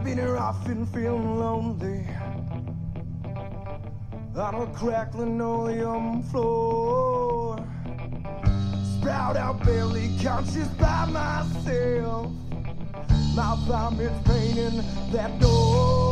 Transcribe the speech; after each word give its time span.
I've 0.00 0.06
been 0.06 0.16
here 0.16 0.38
often 0.38 0.86
feeling 0.86 1.38
lonely 1.38 2.08
on 4.34 4.54
a 4.54 4.66
crackling 4.74 5.38
oleum 5.42 6.22
floor. 6.22 7.58
Sprout 8.96 9.36
out 9.36 9.62
barely 9.62 10.16
conscious 10.22 10.68
by 10.68 11.04
myself. 11.04 12.32
My 13.34 13.58
vomit's 13.66 14.26
painting 14.26 14.82
that 15.12 15.38
door. 15.38 16.09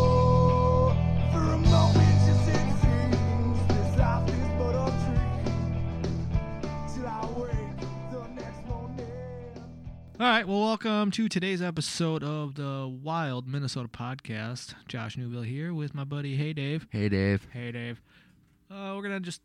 All 10.21 10.27
right, 10.27 10.49
well, 10.49 10.61
welcome 10.63 11.13
to 11.13 11.29
today's 11.29 11.63
episode 11.63 12.25
of 12.25 12.57
the 12.57 12.89
Wild 12.89 13.47
Minnesota 13.47 13.87
Podcast. 13.87 14.75
Josh 14.89 15.17
Newville 15.17 15.43
here 15.43 15.73
with 15.73 15.95
my 15.95 16.03
buddy 16.03 16.35
Hey 16.37 16.53
Dave. 16.53 16.89
Hey, 16.91 17.09
Dave. 17.09 17.47
Hey 17.53 17.71
Dave. 17.71 18.03
Uh, 18.69 18.95
we're 18.97 19.03
gonna 19.03 19.21
just 19.21 19.43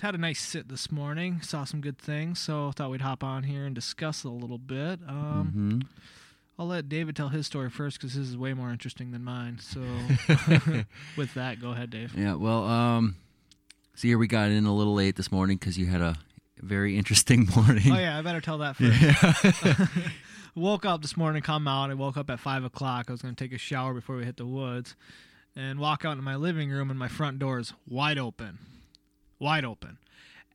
had 0.00 0.14
a 0.14 0.18
nice 0.18 0.40
sit 0.40 0.68
this 0.68 0.92
morning. 0.92 1.40
Saw 1.42 1.64
some 1.64 1.80
good 1.80 1.98
things, 1.98 2.38
so 2.38 2.70
thought 2.70 2.90
we'd 2.92 3.00
hop 3.00 3.24
on 3.24 3.42
here 3.42 3.66
and 3.66 3.74
discuss 3.74 4.24
it 4.24 4.28
a 4.28 4.30
little 4.30 4.58
bit. 4.58 5.00
Um, 5.08 5.50
hmm 5.52 5.88
I'll 6.56 6.68
let 6.68 6.88
David 6.88 7.16
tell 7.16 7.28
his 7.30 7.46
story 7.46 7.68
first 7.68 7.98
because 7.98 8.14
his 8.14 8.30
is 8.30 8.36
way 8.36 8.54
more 8.54 8.70
interesting 8.70 9.10
than 9.10 9.24
mine. 9.24 9.58
So, 9.60 9.80
with 11.16 11.34
that, 11.34 11.60
go 11.60 11.72
ahead, 11.72 11.90
Dave. 11.90 12.14
Yeah. 12.16 12.34
Well, 12.36 12.64
um, 12.64 13.16
so 13.94 14.08
here 14.08 14.16
we 14.16 14.26
got 14.26 14.50
in 14.50 14.64
a 14.64 14.74
little 14.74 14.94
late 14.94 15.16
this 15.16 15.30
morning 15.30 15.58
because 15.58 15.76
you 15.76 15.84
had 15.86 16.00
a 16.00 16.16
very 16.60 16.96
interesting 16.96 17.48
morning. 17.56 17.92
Oh 17.92 17.98
yeah, 17.98 18.18
I 18.18 18.22
better 18.22 18.40
tell 18.40 18.58
that 18.58 18.76
first. 18.76 19.90
woke 20.54 20.84
up 20.84 21.02
this 21.02 21.16
morning, 21.16 21.42
come 21.42 21.68
out. 21.68 21.90
I 21.90 21.94
woke 21.94 22.16
up 22.16 22.30
at 22.30 22.40
five 22.40 22.64
o'clock. 22.64 23.06
I 23.08 23.12
was 23.12 23.22
going 23.22 23.34
to 23.34 23.44
take 23.44 23.52
a 23.52 23.58
shower 23.58 23.94
before 23.94 24.16
we 24.16 24.24
hit 24.24 24.36
the 24.36 24.46
woods, 24.46 24.96
and 25.54 25.78
walk 25.78 26.04
out 26.04 26.12
into 26.12 26.22
my 26.22 26.36
living 26.36 26.70
room, 26.70 26.90
and 26.90 26.98
my 26.98 27.08
front 27.08 27.38
door 27.38 27.58
is 27.58 27.72
wide 27.88 28.18
open, 28.18 28.58
wide 29.38 29.64
open, 29.64 29.98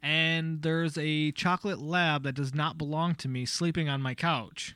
and 0.02 0.61
there's 0.61 0.97
a 0.97 1.31
chocolate 1.31 1.80
lab 1.80 2.23
that 2.23 2.33
does 2.33 2.53
not 2.53 2.77
belong 2.77 3.15
to 3.15 3.27
me 3.27 3.45
sleeping 3.45 3.89
on 3.89 4.02
my 4.02 4.15
couch. 4.15 4.75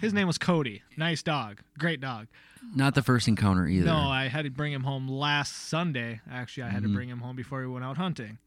His 0.00 0.12
name 0.12 0.26
was 0.26 0.38
Cody. 0.38 0.82
Nice 0.96 1.22
dog, 1.22 1.60
great 1.78 2.00
dog. 2.00 2.26
Not 2.74 2.94
the 2.94 3.02
first 3.02 3.28
encounter 3.28 3.66
either. 3.66 3.86
No, 3.86 3.96
I 3.96 4.28
had 4.28 4.44
to 4.44 4.50
bring 4.50 4.72
him 4.72 4.82
home 4.84 5.08
last 5.08 5.68
Sunday. 5.68 6.20
Actually, 6.30 6.64
I 6.64 6.70
had 6.70 6.82
to 6.82 6.88
Mhm. 6.88 6.94
bring 6.94 7.08
him 7.08 7.20
home 7.20 7.36
before 7.36 7.60
we 7.60 7.66
went 7.66 7.84
out 7.84 7.96
hunting. 7.96 8.38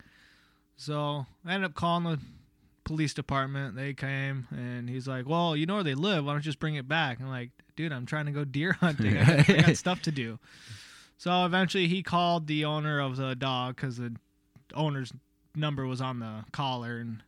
So 0.75 1.25
I 1.45 1.53
ended 1.53 1.69
up 1.71 1.75
calling 1.75 2.03
the 2.03 2.19
police 2.83 3.13
department. 3.13 3.75
They 3.75 3.93
came 3.93 4.47
and 4.51 4.89
he's 4.89 5.07
like, 5.07 5.27
"Well, 5.27 5.55
you 5.55 5.65
know 5.65 5.75
where 5.75 5.83
they 5.83 5.95
live. 5.95 6.25
Why 6.25 6.33
don't 6.33 6.39
you 6.41 6.49
just 6.49 6.59
bring 6.59 6.75
it 6.75 6.87
back?" 6.87 7.19
I'm 7.19 7.27
like, 7.29 7.51
"Dude, 7.75 7.91
I'm 7.91 8.05
trying 8.05 8.25
to 8.27 8.31
go 8.31 8.43
deer 8.45 8.73
hunting. 8.79 9.17
I 9.17 9.23
got, 9.43 9.49
I 9.49 9.61
got 9.61 9.77
stuff 9.77 10.01
to 10.03 10.11
do." 10.11 10.39
So 11.17 11.45
eventually, 11.45 11.87
he 11.87 12.03
called 12.03 12.47
the 12.47 12.65
owner 12.65 12.99
of 12.99 13.17
the 13.17 13.35
dog 13.35 13.75
because 13.75 13.97
the 13.97 14.15
owner's 14.73 15.11
number 15.55 15.85
was 15.87 15.99
on 16.01 16.19
the 16.19 16.45
collar, 16.51 16.97
and 16.97 17.23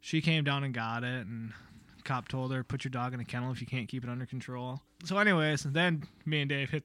she 0.00 0.20
came 0.22 0.44
down 0.44 0.64
and 0.64 0.72
got 0.72 1.04
it. 1.04 1.26
And 1.26 1.52
cop 2.04 2.28
told 2.28 2.52
her, 2.52 2.62
"Put 2.64 2.84
your 2.84 2.90
dog 2.90 3.14
in 3.14 3.20
a 3.20 3.24
kennel 3.24 3.52
if 3.52 3.60
you 3.60 3.66
can't 3.66 3.88
keep 3.88 4.04
it 4.04 4.10
under 4.10 4.26
control." 4.26 4.80
So, 5.04 5.18
anyways, 5.18 5.62
then 5.64 6.04
me 6.24 6.40
and 6.40 6.48
Dave 6.48 6.70
hit 6.70 6.84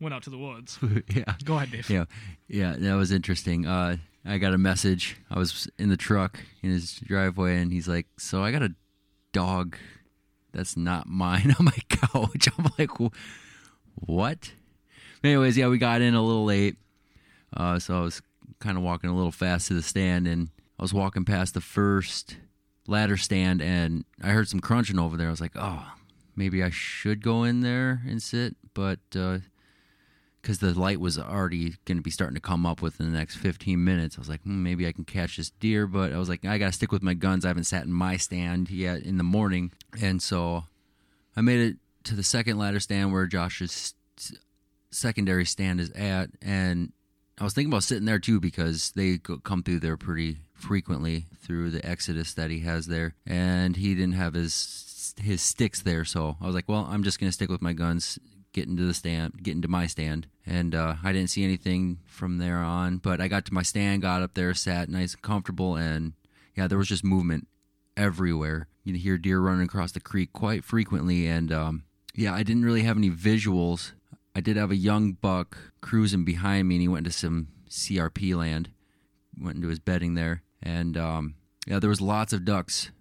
went 0.00 0.14
out 0.14 0.22
to 0.24 0.30
the 0.30 0.38
woods. 0.38 0.78
yeah. 1.14 1.34
Go 1.44 1.56
ahead, 1.56 1.70
Dave. 1.70 1.90
Yeah. 1.90 2.04
Yeah. 2.48 2.76
That 2.78 2.94
was 2.94 3.12
interesting. 3.12 3.66
Uh, 3.66 3.96
I 4.24 4.38
got 4.38 4.54
a 4.54 4.58
message. 4.58 5.16
I 5.30 5.38
was 5.38 5.68
in 5.78 5.88
the 5.88 5.96
truck 5.96 6.40
in 6.62 6.70
his 6.70 6.94
driveway, 7.00 7.56
and 7.58 7.72
he's 7.72 7.88
like, 7.88 8.06
"So 8.18 8.42
I 8.42 8.52
got 8.52 8.62
a 8.62 8.74
dog 9.32 9.76
that's 10.52 10.76
not 10.76 11.06
mine 11.06 11.54
on 11.58 11.64
my 11.64 11.78
couch." 11.88 12.48
I'm 12.58 12.70
like, 12.78 12.90
"What?" 13.94 14.52
Anyways, 15.24 15.56
yeah, 15.56 15.68
we 15.68 15.78
got 15.78 16.00
in 16.00 16.14
a 16.14 16.22
little 16.22 16.44
late, 16.44 16.76
uh, 17.56 17.78
so 17.78 17.98
I 17.98 18.00
was 18.02 18.22
kind 18.60 18.76
of 18.76 18.84
walking 18.84 19.10
a 19.10 19.16
little 19.16 19.32
fast 19.32 19.68
to 19.68 19.74
the 19.74 19.82
stand, 19.82 20.28
and 20.28 20.50
I 20.78 20.82
was 20.82 20.94
walking 20.94 21.24
past 21.24 21.54
the 21.54 21.60
first 21.60 22.36
ladder 22.88 23.16
stand, 23.16 23.62
and 23.62 24.04
I 24.22 24.30
heard 24.30 24.48
some 24.48 24.60
crunching 24.60 24.98
over 24.98 25.16
there. 25.16 25.28
I 25.28 25.30
was 25.30 25.40
like, 25.40 25.54
"Oh, 25.54 25.86
maybe 26.34 26.62
I 26.62 26.70
should 26.70 27.22
go 27.22 27.44
in 27.44 27.60
there 27.60 28.02
and 28.06 28.20
sit," 28.20 28.56
but. 28.74 29.00
Uh, 29.14 29.38
because 30.40 30.60
the 30.60 30.78
light 30.78 31.00
was 31.00 31.18
already 31.18 31.74
going 31.84 31.98
to 31.98 32.02
be 32.02 32.10
starting 32.10 32.34
to 32.34 32.40
come 32.40 32.64
up 32.64 32.80
within 32.80 33.10
the 33.10 33.18
next 33.18 33.36
15 33.36 33.82
minutes. 33.82 34.16
I 34.16 34.20
was 34.20 34.28
like, 34.28 34.42
hmm, 34.42 34.62
maybe 34.62 34.86
I 34.86 34.92
can 34.92 35.04
catch 35.04 35.36
this 35.36 35.50
deer, 35.50 35.86
but 35.86 36.12
I 36.12 36.18
was 36.18 36.28
like, 36.28 36.44
I 36.44 36.56
got 36.58 36.66
to 36.66 36.72
stick 36.72 36.92
with 36.92 37.02
my 37.02 37.14
guns. 37.14 37.44
I 37.44 37.48
haven't 37.48 37.64
sat 37.64 37.84
in 37.84 37.92
my 37.92 38.16
stand 38.16 38.70
yet 38.70 39.02
in 39.02 39.18
the 39.18 39.24
morning. 39.24 39.72
And 40.00 40.22
so 40.22 40.64
I 41.36 41.40
made 41.40 41.60
it 41.60 41.76
to 42.04 42.14
the 42.14 42.22
second 42.22 42.56
ladder 42.56 42.80
stand 42.80 43.12
where 43.12 43.26
Josh's 43.26 43.94
secondary 44.90 45.44
stand 45.44 45.80
is 45.80 45.90
at. 45.90 46.30
And 46.40 46.92
I 47.40 47.44
was 47.44 47.54
thinking 47.54 47.72
about 47.72 47.84
sitting 47.84 48.04
there 48.04 48.18
too 48.18 48.40
because 48.40 48.92
they 48.92 49.18
come 49.18 49.62
through 49.62 49.80
there 49.80 49.96
pretty 49.96 50.38
frequently 50.54 51.26
through 51.40 51.70
the 51.70 51.84
exodus 51.86 52.34
that 52.34 52.50
he 52.50 52.60
has 52.60 52.86
there. 52.86 53.14
And 53.26 53.76
he 53.76 53.94
didn't 53.94 54.14
have 54.14 54.34
his 54.34 55.14
his 55.20 55.42
sticks 55.42 55.82
there. 55.82 56.04
So 56.04 56.36
I 56.40 56.46
was 56.46 56.54
like, 56.54 56.68
well, 56.68 56.86
I'm 56.90 57.02
just 57.02 57.18
to 57.20 57.32
stick 57.32 57.50
with 57.50 57.62
my 57.62 57.72
guns, 57.72 58.18
get 58.52 58.68
into 58.68 58.84
the 58.84 58.94
stand, 58.94 59.42
get 59.42 59.52
into 59.52 59.68
my 59.68 59.86
stand. 59.86 60.26
And 60.46 60.74
uh, 60.74 60.96
I 61.02 61.12
didn't 61.12 61.30
see 61.30 61.44
anything 61.44 61.98
from 62.06 62.38
there 62.38 62.58
on, 62.58 62.98
but 62.98 63.20
I 63.20 63.28
got 63.28 63.44
to 63.46 63.54
my 63.54 63.62
stand, 63.62 64.02
got 64.02 64.22
up 64.22 64.34
there, 64.34 64.54
sat 64.54 64.88
nice 64.88 65.14
and 65.14 65.22
comfortable, 65.22 65.76
and 65.76 66.14
yeah, 66.56 66.66
there 66.66 66.78
was 66.78 66.88
just 66.88 67.04
movement 67.04 67.46
everywhere. 67.96 68.68
You'd 68.84 68.96
hear 68.96 69.18
deer 69.18 69.40
running 69.40 69.64
across 69.64 69.92
the 69.92 70.00
creek 70.00 70.32
quite 70.32 70.64
frequently, 70.64 71.26
and 71.26 71.52
um, 71.52 71.84
yeah, 72.14 72.34
I 72.34 72.42
didn't 72.42 72.64
really 72.64 72.82
have 72.82 72.96
any 72.96 73.10
visuals. 73.10 73.92
I 74.38 74.40
did 74.40 74.56
have 74.56 74.70
a 74.70 74.76
young 74.76 75.14
buck 75.14 75.58
cruising 75.80 76.24
behind 76.24 76.68
me, 76.68 76.76
and 76.76 76.82
he 76.82 76.86
went 76.86 77.06
into 77.08 77.18
some 77.18 77.48
CRP 77.68 78.36
land, 78.36 78.70
went 79.36 79.56
into 79.56 79.66
his 79.66 79.80
bedding 79.80 80.14
there, 80.14 80.42
and 80.62 80.96
um, 80.96 81.34
yeah, 81.66 81.80
there 81.80 81.90
was 81.90 82.00
lots 82.00 82.32
of 82.32 82.44
ducks. 82.44 82.92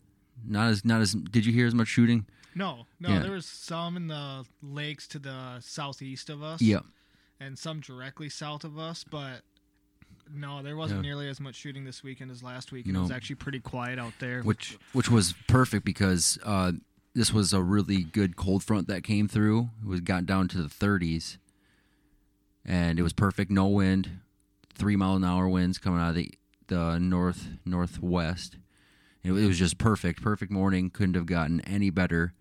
Not 0.43 0.69
as 0.69 0.83
not 0.83 0.99
as. 0.99 1.13
Did 1.13 1.45
you 1.45 1.53
hear 1.53 1.67
as 1.67 1.75
much 1.75 1.89
shooting? 1.89 2.25
No, 2.55 2.87
no, 2.99 3.09
Yeah. 3.09 3.19
there 3.19 3.33
was 3.33 3.45
some 3.45 3.95
in 3.97 4.07
the 4.07 4.45
lakes 4.63 5.07
to 5.09 5.19
the 5.19 5.59
southeast 5.59 6.31
of 6.31 6.41
us. 6.41 6.59
Yeah. 6.59 6.79
And 7.39 7.55
some 7.59 7.81
directly 7.81 8.29
south 8.29 8.63
of 8.63 8.79
us, 8.79 9.03
but 9.03 9.41
no, 10.33 10.63
there 10.63 10.75
wasn't 10.75 11.03
Yeah. 11.03 11.09
nearly 11.09 11.29
as 11.29 11.39
much 11.39 11.53
shooting 11.53 11.85
this 11.85 12.01
weekend 12.03 12.31
as 12.31 12.41
last 12.41 12.71
week. 12.71 12.85
And 12.85 12.93
No. 12.93 13.01
It 13.01 13.03
was 13.03 13.11
actually 13.11 13.35
pretty 13.35 13.59
quiet 13.59 13.99
out 13.99 14.13
there. 14.19 14.41
which 14.41 14.75
which 14.93 15.07
was 15.09 15.35
perfect 15.47 15.85
because 15.85 16.39
uh, 16.43 16.71
this 17.17 17.33
was 17.33 17.51
a 17.51 17.63
really 17.63 18.03
good 18.03 18.35
cold 18.35 18.63
front 18.63 18.87
that 18.87 19.03
came 19.03 19.27
through. 19.27 19.69
It 19.81 19.87
was 19.87 20.01
got 20.01 20.27
down 20.27 20.47
to 20.49 20.61
the 20.61 20.69
30s, 20.69 21.37
and 22.63 22.99
it 22.99 23.01
was 23.01 23.11
perfect. 23.11 23.49
No 23.49 23.65
wind, 23.65 24.19
three 24.75 24.95
mile 24.95 25.15
an 25.15 25.23
hour 25.23 25.49
winds 25.49 25.79
coming 25.79 25.99
out 25.99 26.09
of 26.09 26.15
the 26.15 26.31
the 26.67 26.99
north 26.99 27.47
northwest. 27.65 28.57
It, 29.23 29.31
it 29.31 29.47
was 29.47 29.57
just 29.57 29.79
perfect, 29.79 30.21
perfect 30.21 30.51
morning. 30.51 30.91
Couldn't 30.91 31.15
have 31.15 31.25
gotten 31.25 31.59
any 31.61 31.89
better. 31.89 32.33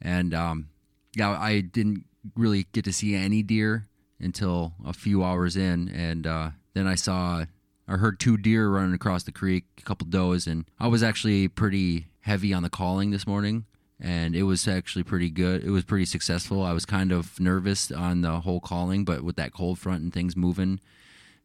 And 0.00 0.32
um, 0.32 0.70
yeah, 1.14 1.38
I 1.38 1.60
didn't 1.60 2.06
really 2.34 2.66
get 2.72 2.86
to 2.86 2.94
see 2.94 3.14
any 3.14 3.42
deer 3.42 3.86
until 4.18 4.72
a 4.82 4.94
few 4.94 5.22
hours 5.22 5.58
in, 5.58 5.90
and 5.90 6.26
uh, 6.26 6.50
then 6.72 6.86
I 6.86 6.94
saw 6.94 7.44
I 7.86 7.96
heard 7.98 8.18
two 8.18 8.38
deer 8.38 8.70
running 8.70 8.94
across 8.94 9.24
the 9.24 9.32
creek, 9.32 9.64
a 9.76 9.82
couple 9.82 10.06
does, 10.06 10.46
and 10.46 10.64
I 10.78 10.86
was 10.86 11.02
actually 11.02 11.48
pretty 11.48 12.06
heavy 12.20 12.54
on 12.54 12.62
the 12.62 12.70
calling 12.70 13.10
this 13.10 13.26
morning, 13.26 13.66
and 14.00 14.34
it 14.34 14.44
was 14.44 14.66
actually 14.66 15.02
pretty 15.02 15.30
good. 15.30 15.62
It 15.62 15.70
was 15.70 15.84
pretty 15.84 16.04
successful. 16.06 16.62
I 16.62 16.72
was 16.72 16.84
kind 16.86 17.12
of 17.12 17.38
nervous 17.38 17.90
on 17.92 18.22
the 18.22 18.40
whole 18.40 18.60
calling, 18.60 19.04
but 19.04 19.22
with 19.22 19.36
that 19.36 19.52
cold 19.52 19.78
front 19.78 20.02
and 20.02 20.12
things 20.12 20.36
moving 20.36 20.80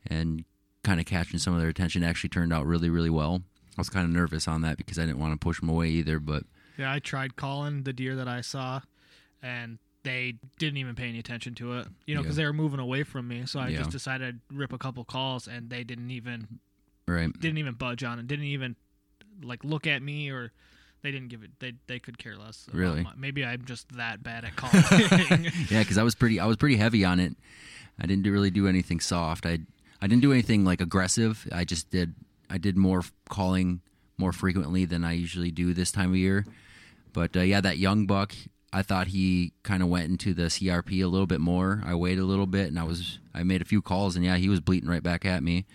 and 0.07 0.45
kind 0.83 0.99
of 0.99 1.05
catching 1.05 1.39
some 1.39 1.53
of 1.53 1.59
their 1.59 1.69
attention, 1.69 2.03
it 2.03 2.07
actually 2.07 2.29
turned 2.29 2.53
out 2.53 2.65
really, 2.65 2.89
really 2.89 3.09
well. 3.09 3.41
I 3.77 3.81
was 3.81 3.89
kind 3.89 4.05
of 4.05 4.11
nervous 4.11 4.47
on 4.47 4.61
that 4.61 4.77
because 4.77 4.97
I 4.97 5.05
didn't 5.05 5.19
want 5.19 5.33
to 5.33 5.43
push 5.43 5.59
them 5.59 5.69
away 5.69 5.89
either, 5.89 6.19
but 6.19 6.43
yeah, 6.77 6.91
I 6.91 6.99
tried 6.99 7.35
calling 7.35 7.83
the 7.83 7.93
deer 7.93 8.15
that 8.15 8.27
I 8.27 8.41
saw, 8.41 8.81
and 9.41 9.79
they 10.03 10.35
didn't 10.59 10.77
even 10.77 10.93
pay 10.95 11.09
any 11.09 11.19
attention 11.19 11.55
to 11.55 11.79
it. 11.79 11.87
You 12.05 12.15
know, 12.15 12.21
because 12.21 12.37
Yeah. 12.37 12.43
they 12.43 12.47
were 12.47 12.53
moving 12.53 12.79
away 12.79 13.03
from 13.03 13.27
me. 13.27 13.45
So 13.45 13.59
I 13.59 13.69
Yeah. 13.69 13.79
just 13.79 13.91
decided 13.91 14.39
to 14.49 14.55
rip 14.55 14.71
a 14.71 14.77
couple 14.77 15.03
calls, 15.03 15.47
and 15.47 15.69
they 15.69 15.83
didn't 15.83 16.11
even 16.11 16.59
right. 17.07 17.31
didn't 17.39 17.57
even 17.57 17.73
budge 17.73 18.03
on 18.03 18.19
it. 18.19 18.27
Didn't 18.27 18.45
even 18.45 18.75
like 19.41 19.63
look 19.63 19.87
at 19.87 20.01
me 20.01 20.29
or. 20.29 20.51
They 21.05 21.11
didn't 21.11 21.27
give 21.27 21.43
it. 21.43 21.51
They 21.59 21.73
they 21.85 21.99
could 21.99 22.17
care 22.17 22.35
less. 22.35 22.65
Really? 22.73 23.03
my- 23.03 23.13
maybe 23.15 23.45
I'm 23.45 23.63
just 23.65 23.87
that 23.95 24.23
bad 24.23 24.43
at 24.43 24.55
calling. 24.55 24.83
yeah, 25.69 25.81
because 25.81 25.99
I 25.99 26.03
was 26.03 26.15
pretty, 26.15 26.39
I 26.39 26.47
was 26.47 26.57
pretty 26.57 26.77
heavy 26.77 27.05
on 27.05 27.19
it. 27.19 27.35
I 27.99 28.07
didn't 28.07 28.23
do, 28.23 28.31
really 28.31 28.49
do 28.49 28.67
anything 28.67 28.99
soft. 28.99 29.45
I, 29.45 29.59
I 30.01 30.07
didn't 30.07 30.23
do 30.23 30.31
anything 30.31 30.65
like 30.65 30.81
aggressive. 30.81 31.47
I 31.51 31.63
just 31.63 31.91
did, 31.91 32.15
I 32.49 32.57
did 32.57 32.75
more 32.75 33.03
calling 33.29 33.81
more 34.17 34.31
frequently 34.31 34.85
than 34.85 35.03
I 35.03 35.11
usually 35.11 35.51
do 35.51 35.75
this 35.75 35.91
time 35.91 36.09
of 36.09 36.17
year. 36.17 36.43
But 37.13 37.37
uh, 37.37 37.41
yeah, 37.41 37.61
that 37.61 37.77
young 37.77 38.07
buck, 38.07 38.33
I 38.73 38.81
thought 38.81 39.05
he 39.05 39.53
kind 39.61 39.83
of 39.83 39.89
went 39.89 40.09
into 40.09 40.33
the 40.33 40.45
CRP 40.45 41.03
a 41.03 41.07
little 41.07 41.27
bit 41.27 41.39
more. 41.39 41.83
I 41.85 41.93
waited 41.93 42.21
a 42.21 42.25
little 42.25 42.47
bit, 42.47 42.69
and 42.69 42.79
I 42.79 42.83
was, 42.83 43.19
I 43.31 43.43
made 43.43 43.61
a 43.61 43.65
few 43.65 43.83
calls, 43.83 44.15
and 44.15 44.25
yeah, 44.25 44.37
he 44.37 44.49
was 44.49 44.59
bleating 44.59 44.89
right 44.89 45.03
back 45.03 45.23
at 45.23 45.43
me. 45.43 45.67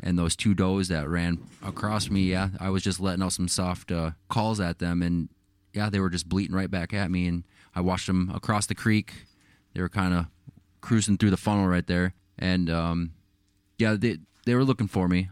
And 0.00 0.18
those 0.18 0.34
two 0.34 0.54
does 0.54 0.88
that 0.88 1.08
ran 1.08 1.38
across 1.62 2.10
me, 2.10 2.22
yeah, 2.22 2.50
I 2.58 2.70
was 2.70 2.82
just 2.82 3.00
letting 3.00 3.22
out 3.22 3.32
some 3.32 3.48
soft 3.48 3.92
uh, 3.92 4.10
calls 4.28 4.60
at 4.60 4.78
them, 4.78 5.02
and 5.02 5.28
yeah, 5.72 5.88
they 5.88 6.00
were 6.00 6.10
just 6.10 6.28
bleating 6.28 6.54
right 6.54 6.70
back 6.70 6.92
at 6.92 7.10
me, 7.10 7.26
and 7.26 7.44
I 7.74 7.80
watched 7.80 8.06
them 8.06 8.30
across 8.34 8.66
the 8.66 8.74
creek. 8.74 9.26
They 9.72 9.80
were 9.80 9.88
kind 9.88 10.14
of 10.14 10.26
cruising 10.80 11.16
through 11.16 11.30
the 11.30 11.36
funnel 11.36 11.68
right 11.68 11.86
there, 11.86 12.14
and 12.38 12.68
um, 12.68 13.12
yeah, 13.78 13.94
they 13.98 14.18
they 14.46 14.54
were 14.54 14.64
looking 14.64 14.88
for 14.88 15.08
me. 15.08 15.30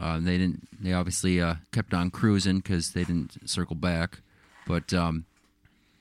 Uh, 0.00 0.18
they 0.20 0.38
didn't. 0.38 0.68
They 0.82 0.92
obviously 0.92 1.40
uh, 1.40 1.56
kept 1.72 1.94
on 1.94 2.10
cruising 2.10 2.58
because 2.58 2.92
they 2.92 3.04
didn't 3.04 3.48
circle 3.48 3.76
back. 3.76 4.20
But 4.66 4.92
um, 4.92 5.26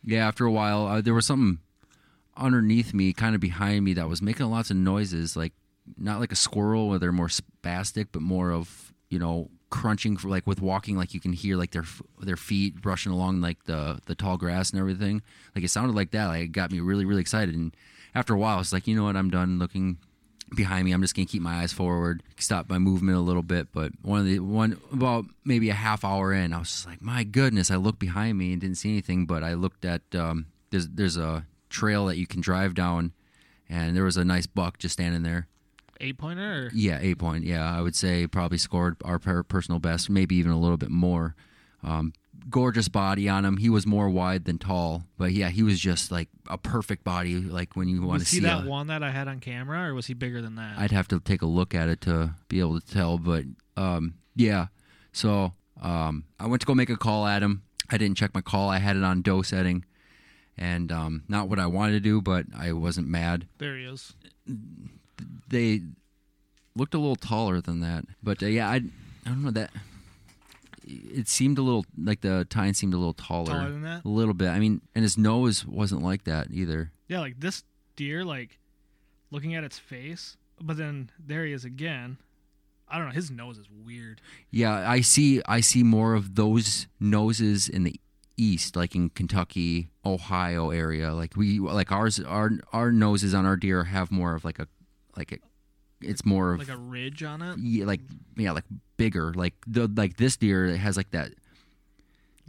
yeah, 0.04 0.28
after 0.28 0.46
a 0.46 0.52
while, 0.52 0.88
uh, 0.88 1.02
there 1.02 1.14
was 1.14 1.26
something 1.26 1.60
underneath 2.36 2.94
me, 2.94 3.14
kind 3.14 3.36
of 3.36 3.42
behind 3.42 3.86
me, 3.86 3.94
that 3.94 4.10
was 4.10 4.22
making 4.22 4.50
lots 4.50 4.72
of 4.72 4.78
noises, 4.78 5.36
like 5.36 5.54
not 5.98 6.20
like 6.20 6.32
a 6.32 6.36
squirrel 6.36 6.90
where 6.90 7.00
they're 7.00 7.12
more 7.12 7.30
spastic, 7.30 8.08
but 8.12 8.22
more 8.22 8.52
of 8.52 8.94
you 9.10 9.20
know 9.20 9.50
crunching 9.70 10.18
for 10.18 10.28
like 10.28 10.46
with 10.46 10.62
walking, 10.62 10.98
like 10.98 11.14
you 11.14 11.20
can 11.20 11.34
hear 11.34 11.58
like 11.58 11.72
their 11.72 11.86
their 12.22 12.38
feet 12.38 12.80
brushing 12.80 13.12
along 13.12 13.42
like 13.42 13.64
the 13.66 14.00
the 14.06 14.16
tall 14.16 14.38
grass 14.38 14.70
and 14.70 14.80
everything. 14.80 15.22
Like 15.56 15.64
it 15.64 15.70
sounded 15.70 15.96
like 15.96 16.12
that. 16.12 16.28
Like 16.28 16.44
it 16.44 16.52
got 16.52 16.72
me 16.72 16.80
really 16.80 17.06
really 17.06 17.22
excited. 17.22 17.56
And 17.56 17.76
after 18.14 18.34
a 18.34 18.38
while, 18.38 18.60
it's 18.60 18.72
like 18.72 18.88
you 18.88 18.96
know 18.96 19.06
what, 19.06 19.16
I'm 19.16 19.30
done 19.30 19.60
looking 19.60 19.98
behind 20.56 20.86
me. 20.86 20.92
I'm 20.92 21.02
just 21.02 21.16
gonna 21.16 21.26
keep 21.26 21.42
my 21.42 21.62
eyes 21.62 21.74
forward, 21.74 22.22
stop 22.38 22.70
my 22.70 22.78
movement 22.78 23.18
a 23.18 23.22
little 23.22 23.42
bit. 23.42 23.72
But 23.72 23.94
one 24.02 24.20
of 24.20 24.26
the 24.26 24.40
one 24.40 24.80
about 24.92 25.26
maybe 25.44 25.70
a 25.70 25.74
half 25.74 26.06
hour 26.06 26.32
in, 26.34 26.54
I 26.54 26.60
was 26.60 26.70
just 26.70 26.86
like, 26.86 27.02
my 27.02 27.24
goodness! 27.24 27.72
I 27.72 27.76
looked 27.76 28.00
behind 28.00 28.38
me 28.38 28.52
and 28.52 28.62
didn't 28.62 28.78
see 28.78 28.90
anything, 28.90 29.26
but 29.26 29.44
I 29.44 29.56
looked 29.56 29.86
at 29.86 30.02
um, 30.14 30.46
there's 30.70 30.88
there's 30.90 31.18
a 31.18 31.46
trail 31.70 32.06
that 32.06 32.18
you 32.18 32.28
can 32.28 32.42
drive 32.42 32.76
down, 32.76 33.14
and 33.68 33.96
there 33.96 34.04
was 34.04 34.18
a 34.18 34.26
nice 34.26 34.46
buck 34.46 34.78
just 34.78 34.94
standing 34.94 35.24
there. 35.24 35.48
Eight 36.04 36.18
pointer. 36.18 36.66
Or? 36.68 36.72
Yeah, 36.74 37.00
eight 37.02 37.18
point. 37.18 37.44
Yeah, 37.46 37.64
I 37.76 37.82
would 37.82 37.96
say 37.96 38.28
probably 38.28 38.58
scored 38.58 38.98
our 39.06 39.20
personal 39.20 39.80
best, 39.80 40.10
maybe 40.10 40.36
even 40.36 40.52
a 40.52 40.60
little 40.60 40.78
bit 40.78 40.90
more. 40.92 41.36
Um, 41.82 42.14
gorgeous 42.50 42.88
body 42.90 43.28
on 43.30 43.46
him. 43.46 43.58
He 43.58 43.70
was 43.70 43.86
more 43.86 44.10
wide 44.10 44.46
than 44.46 44.58
tall, 44.58 45.04
but 45.18 45.32
yeah, 45.32 45.50
he 45.50 45.64
was 45.64 45.80
just 45.80 46.12
like 46.12 46.28
a 46.50 46.58
perfect 46.58 47.04
body. 47.04 47.36
Like 47.36 47.76
when 47.76 47.88
you 47.88 48.02
want 48.02 48.20
Was 48.20 48.24
to 48.24 48.36
see 48.36 48.40
that 48.42 48.66
a- 48.66 48.70
one 48.70 48.88
that 48.88 49.02
I 49.04 49.12
had 49.12 49.28
on 49.28 49.40
camera, 49.40 49.88
or 49.90 49.94
was 49.94 50.08
he 50.08 50.14
bigger 50.14 50.42
than 50.42 50.56
that? 50.56 50.78
I'd 50.78 50.92
have 50.92 51.08
to 51.10 51.20
take 51.20 51.42
a 51.42 51.46
look 51.46 51.74
at 51.74 51.88
it 51.90 52.02
to 52.02 52.36
be 52.50 52.60
able 52.60 52.80
to 52.80 52.86
tell, 52.88 53.18
but 53.18 53.46
um, 53.78 54.16
yeah. 54.36 54.68
So 55.14 55.54
um, 55.82 56.26
I 56.40 56.48
went 56.48 56.62
to 56.62 56.66
go 56.66 56.76
make 56.76 56.90
a 56.90 56.98
call 56.98 57.26
at 57.26 57.42
him. 57.44 57.64
I 57.90 57.98
didn't 57.98 58.18
check 58.18 58.34
my 58.34 58.42
call. 58.42 58.70
I 58.70 58.80
had 58.80 58.96
it 58.98 59.04
on 59.04 59.22
doe 59.22 59.42
setting, 59.42 59.84
and 60.58 60.92
um, 60.92 61.24
not 61.28 61.50
what 61.50 61.60
I 61.60 61.68
wanted 61.68 61.94
to 61.94 62.00
do, 62.00 62.22
but 62.22 62.46
I 62.58 62.72
wasn't 62.74 63.08
mad. 63.08 63.48
there 63.58 63.78
he 63.78 63.84
is. 63.86 64.14
They 65.50 65.82
looked 66.76 66.94
a 66.94 66.98
little 67.00 67.16
taller 67.16 67.62
than 67.62 67.82
that, 67.82 68.06
but 68.22 68.42
uh, 68.42 68.48
yeah, 68.48 68.70
I 68.70 68.76
I 68.76 69.30
don't 69.30 69.44
know 69.44 69.52
that. 69.52 69.72
It 70.86 71.30
seemed 71.30 71.58
a 71.58 71.62
little 71.62 71.86
like 71.98 72.22
the 72.22 72.46
tine 72.50 72.74
seemed 72.74 72.94
a 72.94 72.98
little 72.98 73.14
taller, 73.14 73.54
Taller 73.54 73.72
than 73.72 73.84
that? 73.84 74.04
a 74.04 74.10
little 74.10 74.34
bit. 74.34 74.50
I 74.50 74.60
mean, 74.60 74.82
and 74.94 75.04
his 75.04 75.18
nose 75.18 75.66
wasn't 75.66 76.02
like 76.04 76.26
that 76.26 76.48
either. 76.52 76.92
Yeah, 77.08 77.20
like 77.20 77.40
this 77.40 77.64
deer, 77.96 78.26
like 78.26 78.60
looking 79.32 79.56
at 79.56 79.64
its 79.64 79.80
face, 79.80 80.36
but 80.62 80.76
then 80.78 81.10
there 81.26 81.46
he 81.46 81.54
is 81.54 81.64
again. 81.64 82.18
I 82.90 82.98
don't 82.98 83.08
know. 83.08 83.14
His 83.14 83.32
nose 83.32 83.58
is 83.58 83.68
weird. 83.72 84.20
Yeah, 84.52 84.88
I 84.90 85.02
see. 85.02 85.42
I 85.48 85.62
see 85.62 85.84
more 85.84 86.14
of 86.16 86.36
those 86.36 86.88
noses 87.00 87.70
in 87.70 87.84
the 87.84 87.96
east, 88.36 88.76
like 88.76 88.94
in 88.94 89.10
Kentucky, 89.10 89.90
Ohio 90.06 90.70
area. 90.70 91.14
Like 91.14 91.36
we, 91.38 91.60
like 91.60 91.92
ours, 91.94 92.20
our 92.20 92.52
our 92.74 92.92
noses 92.92 93.34
on 93.34 93.46
our 93.46 93.56
deer 93.56 93.86
have 93.86 94.12
more 94.12 94.36
of 94.36 94.44
like 94.44 94.60
a, 94.60 94.68
like 95.18 95.32
a, 95.32 95.38
it's 96.02 96.26
more 96.26 96.54
of 96.54 96.60
Like 96.60 96.70
a 96.70 96.78
ridge 96.78 97.24
on 97.24 97.42
it. 97.42 97.58
yeah, 97.60 97.86
like 97.86 98.02
yeah, 98.36 98.52
like 98.52 98.66
bigger. 98.98 99.34
Like 99.34 99.54
the 99.68 99.88
like 99.96 100.18
this 100.18 100.36
deer 100.38 100.66
it 100.66 100.78
has 100.78 100.98
like 100.98 101.12
that. 101.12 101.32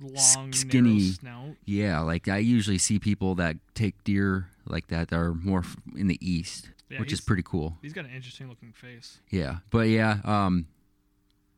Long, 0.01 0.53
skinny- 0.53 1.11
snout. 1.13 1.55
Yeah, 1.65 2.01
like 2.01 2.27
I 2.27 2.39
usually 2.39 2.79
see 2.79 2.99
people 2.99 3.37
that 3.37 3.57
take 3.75 4.03
deer 4.03 4.49
like 4.67 4.89
that 4.89 5.09
that 5.09 5.17
are 5.17 5.35
more 5.35 5.63
in 5.97 6.09
the 6.09 6.19
east, 6.27 6.71
Yeah, 6.91 6.99
which 6.99 7.13
is 7.13 7.21
pretty 7.21 7.45
cool. 7.45 7.79
He's 7.81 7.93
got 7.93 8.05
an 8.05 8.11
interesting 8.11 8.49
looking 8.49 8.73
face. 8.73 9.21
Yeah, 9.31 9.59
but 9.71 9.89
yeah, 9.89 10.19
um, 10.25 10.67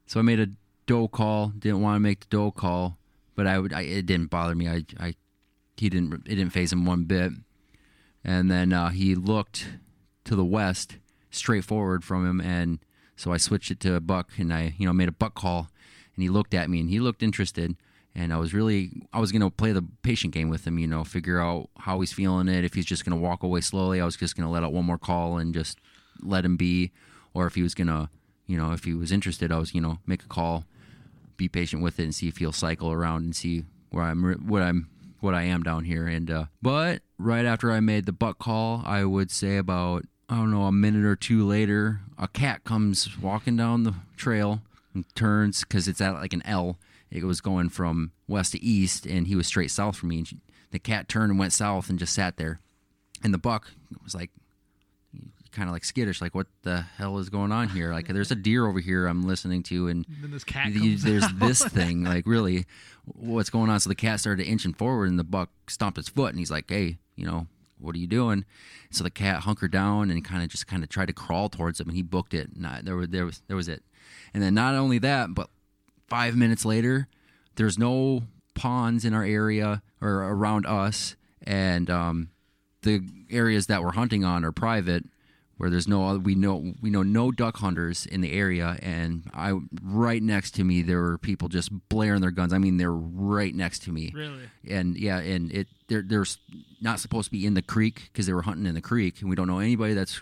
so 0.06 0.20
I 0.20 0.23
made 0.23 0.38
a 0.41 0.49
doe 0.87 1.08
call. 1.08 1.49
Didn't 1.58 1.81
want 1.81 1.97
to 1.97 2.00
make 2.00 2.20
the 2.20 2.26
doe 2.29 2.50
call, 2.50 2.99
but 3.37 3.47
I 3.47 3.58
would. 3.58 3.73
I, 3.73 3.82
it 3.82 4.05
didn't 4.05 4.29
bother 4.29 4.55
me. 4.55 4.69
I, 4.69 4.85
I, 5.00 5.14
he 5.79 5.88
didn't. 5.88 6.12
It 6.26 6.35
didn't 6.35 6.50
phase 6.50 6.70
him 6.75 6.85
one 6.85 7.05
bit. 7.05 7.32
And 8.23 8.50
then 8.50 8.73
uh, 8.75 8.91
he 8.91 9.14
looked 9.14 9.67
to 10.26 10.37
the 10.37 10.44
west, 10.44 10.99
straight 11.31 11.64
forward 11.64 12.05
from 12.05 12.26
him, 12.26 12.40
and 12.40 12.78
so 13.17 13.32
I 13.32 13.38
switched 13.38 13.70
it 13.70 13.81
to 13.81 13.94
a 13.94 14.00
buck, 14.00 14.31
and 14.38 14.52
I, 14.52 14.75
you 14.78 14.87
know, 14.87 14.93
made 14.93 15.08
a 15.08 15.12
buck 15.12 15.34
call, 15.34 15.69
and 16.14 16.23
he 16.23 16.28
looked 16.28 16.55
at 16.55 16.69
me, 16.70 16.81
and 16.81 16.90
he 16.90 17.00
looked 17.00 17.23
interested. 17.23 17.76
And 18.19 18.32
I 18.32 18.38
was 18.38 18.55
really, 18.55 19.02
I 19.12 19.20
was 19.20 19.31
gonna 19.31 19.50
play 19.50 19.73
the 19.73 19.84
patient 20.02 20.32
game 20.32 20.49
with 20.49 20.67
him, 20.67 20.78
you 20.78 20.87
know, 20.87 21.05
figure 21.05 21.38
out 21.38 21.69
how 21.76 22.00
he's 22.00 22.14
feeling 22.14 22.49
it. 22.49 22.64
If 22.64 22.73
he's 22.73 22.87
just 22.87 23.05
gonna 23.05 23.20
walk 23.20 23.43
away 23.43 23.61
slowly, 23.61 24.00
I 24.00 24.06
was 24.06 24.17
just 24.17 24.34
gonna 24.34 24.50
let 24.50 24.64
out 24.64 24.73
one 24.73 24.87
more 24.87 24.96
call 24.96 25.37
and 25.37 25.52
just 25.52 25.78
let 26.23 26.43
him 26.43 26.56
be, 26.56 26.93
or 27.34 27.46
if 27.46 27.56
he 27.56 27.62
was 27.62 27.75
gonna, 27.75 28.08
you 28.46 28.56
know, 28.56 28.72
if 28.72 28.84
he 28.84 28.94
was 28.94 29.12
interested, 29.12 29.52
I 29.52 29.58
was, 29.58 29.75
you 29.75 29.82
know, 29.82 29.99
make 30.06 30.22
a 30.22 30.29
call, 30.29 30.64
be 31.37 31.46
patient 31.46 31.82
with 31.82 32.00
it, 32.00 32.05
and 32.05 32.14
see 32.14 32.26
if 32.26 32.38
he'll 32.38 32.52
cycle 32.52 32.90
around 32.90 33.25
and 33.25 33.37
see 33.37 33.64
where 33.90 34.05
I'm, 34.05 34.22
what 34.46 34.62
I'm, 34.62 34.88
what 35.20 35.34
I 35.34 35.43
am 35.43 35.62
down 35.62 35.84
here. 35.84 36.06
And 36.06 36.31
uh, 36.31 36.46
but 36.62 37.02
right 37.19 37.44
after 37.44 37.70
I 37.70 37.81
made 37.81 38.06
the 38.06 38.12
buck 38.12 38.38
call, 38.38 38.82
I 38.87 39.05
would 39.05 39.31
say 39.31 39.58
about 39.58 40.06
I 40.28 40.37
don't 40.37 40.50
know 40.50 40.64
a 40.64 40.73
minute 40.73 41.05
or 41.05 41.17
two 41.17 41.46
later, 41.46 42.00
a 42.19 42.26
cat 42.26 42.64
comes 42.64 43.17
walking 43.19 43.56
down 43.56 43.84
the 43.84 43.94
trail 44.17 44.61
and 44.93 45.05
turns 45.14 45.61
because 45.61 45.87
it's 45.87 46.00
at 46.00 46.14
like 46.14 46.32
an 46.32 46.43
L. 46.44 46.78
It 47.11 47.25
was 47.25 47.40
going 47.40 47.69
from 47.69 48.11
west 48.26 48.52
to 48.52 48.62
east, 48.62 49.06
and 49.06 49.28
he 49.28 49.37
was 49.37 49.46
straight 49.46 49.70
south 49.70 49.96
from 49.96 50.08
me. 50.08 50.19
And 50.19 50.40
the 50.73 50.81
cat 50.81 51.08
turned 51.08 51.31
and 51.31 51.38
went 51.38 51.52
south 51.52 51.88
and 51.88 51.99
just 51.99 52.12
sat 52.14 52.37
there. 52.37 52.58
And 53.23 53.32
the 53.32 53.38
buck 53.38 53.70
was 54.02 54.14
like, 54.14 54.31
kind 55.52 55.69
of 55.69 55.73
like 55.73 55.84
skittish, 55.84 56.20
like, 56.20 56.34
what 56.34 56.49
the 56.62 56.82
hell 56.82 57.19
is 57.19 57.31
going 57.31 57.50
on 57.50 57.69
here? 57.69 57.93
Like, 57.93 58.08
there's 58.08 58.31
a 58.31 58.37
deer 58.37 58.67
over 58.67 58.79
here 58.79 59.06
I'm 59.06 59.26
listening 59.26 59.62
to, 59.64 59.88
and 59.88 60.05
then 60.20 60.31
this 60.31 60.44
comes 60.44 61.02
there's 61.02 61.25
out. 61.25 61.38
this 61.38 61.64
thing, 61.69 62.05
like, 62.05 62.26
really, 62.26 62.67
what's 63.05 63.48
going 63.48 63.70
on? 63.70 63.81
So 63.81 63.89
the 63.89 63.94
cat 63.94 64.20
started 64.20 64.46
inching 64.46 64.74
forward, 64.74 65.08
and 65.08 65.19
the 65.19 65.24
buck 65.24 65.51
stomped 65.69 65.98
its 65.98 66.08
foot, 66.08 66.31
and 66.31 66.39
he's 66.39 66.51
like, 66.51 66.69
hey, 66.69 66.98
you 67.17 67.24
know, 67.27 67.46
what 67.79 67.95
are 67.95 67.99
you 67.99 68.06
doing? 68.06 68.45
So 68.91 69.05
the 69.05 69.11
cat 69.11 69.41
hunkered 69.43 69.73
down 69.73 70.11
and 70.11 70.25
kind 70.25 70.43
of 70.43 70.49
just 70.49 70.67
kind 70.67 70.83
of 70.83 70.89
tried 70.89 71.06
to 71.06 71.13
crawl 71.13 71.49
towards 71.49 71.81
him, 71.81 71.89
and 71.89 71.97
he 71.97 72.03
booked 72.03 72.35
it. 72.35 72.56
Not 72.56 72.85
there 72.85 72.97
was 72.97 73.09
there 73.09 73.25
was 73.25 73.43
there 73.49 73.56
was 73.56 73.69
it, 73.69 73.83
and 74.35 74.43
then 74.43 74.55
not 74.55 74.75
only 74.75 74.99
that, 74.99 75.35
but 75.35 75.51
five 76.09 76.37
minutes 76.37 76.65
later, 76.65 77.09
there's 77.56 77.79
no 77.79 78.23
ponds 78.55 79.05
in 79.05 79.13
our 79.15 79.25
area 79.25 79.83
or 80.01 80.11
around 80.11 80.67
us, 80.67 81.17
and 81.43 81.91
um, 81.91 82.31
the 82.83 83.03
areas 83.31 83.67
that 83.67 83.83
we're 83.83 83.93
hunting 83.93 84.25
on 84.25 84.45
are 84.45 84.53
private, 84.53 85.05
where 85.58 85.70
there's 85.70 85.89
no 85.89 86.06
other, 86.06 86.19
we 86.19 86.34
know 86.34 86.75
we 86.82 86.91
know 86.91 87.03
no 87.03 87.31
duck 87.31 87.56
hunters 87.56 88.05
in 88.06 88.20
the 88.20 88.32
area, 88.32 88.77
and 88.82 89.25
I 89.32 89.58
right 89.82 90.22
next 90.22 90.53
to 90.56 90.65
me 90.65 90.82
there 90.82 91.01
were 91.01 91.19
people 91.19 91.48
just 91.48 91.70
blaring 91.89 92.20
their 92.20 92.31
guns. 92.31 92.53
I 92.53 92.58
mean, 92.58 92.77
they're 92.77 92.93
right 92.93 93.55
next 93.55 93.82
to 93.84 93.93
me, 93.93 94.13
Really? 94.15 94.43
and 94.69 94.96
yeah, 94.98 95.19
and 95.19 95.51
it 95.53 95.69
they're 95.89 96.03
they're 96.03 96.27
not 96.81 97.01
supposed 97.01 97.27
to 97.27 97.32
be 97.32 97.46
in 97.46 97.55
the 97.55 97.63
creek 97.63 98.10
because 98.13 98.27
they 98.27 98.32
were 98.34 98.43
hunting 98.43 98.67
in 98.67 98.75
the 98.75 98.81
creek, 98.82 99.20
and 99.20 99.31
we 99.31 99.36
don't 99.36 99.48
know 99.48 99.58
anybody 99.60 99.94
that's 99.94 100.20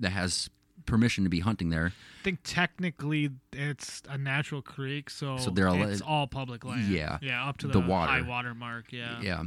that 0.00 0.10
has 0.10 0.48
permission 0.86 1.24
to 1.24 1.30
be 1.30 1.40
hunting 1.40 1.70
there. 1.70 1.92
I 2.20 2.22
think 2.24 2.40
technically 2.44 3.30
it's 3.52 4.02
a 4.08 4.16
natural 4.16 4.62
creek, 4.62 5.10
so, 5.10 5.36
So 5.38 5.50
they're 5.50 5.66
al- 5.68 5.82
it's 5.82 6.00
all 6.00 6.26
public 6.26 6.64
land. 6.64 6.88
Yeah. 6.88 7.18
yeah, 7.20 7.46
up 7.48 7.58
to 7.58 7.66
the, 7.66 7.74
The 7.74 7.80
water. 7.80 8.12
high 8.12 8.20
water 8.22 8.54
mark. 8.54 8.86
Yeah. 8.92 9.20
Yeah, 9.20 9.42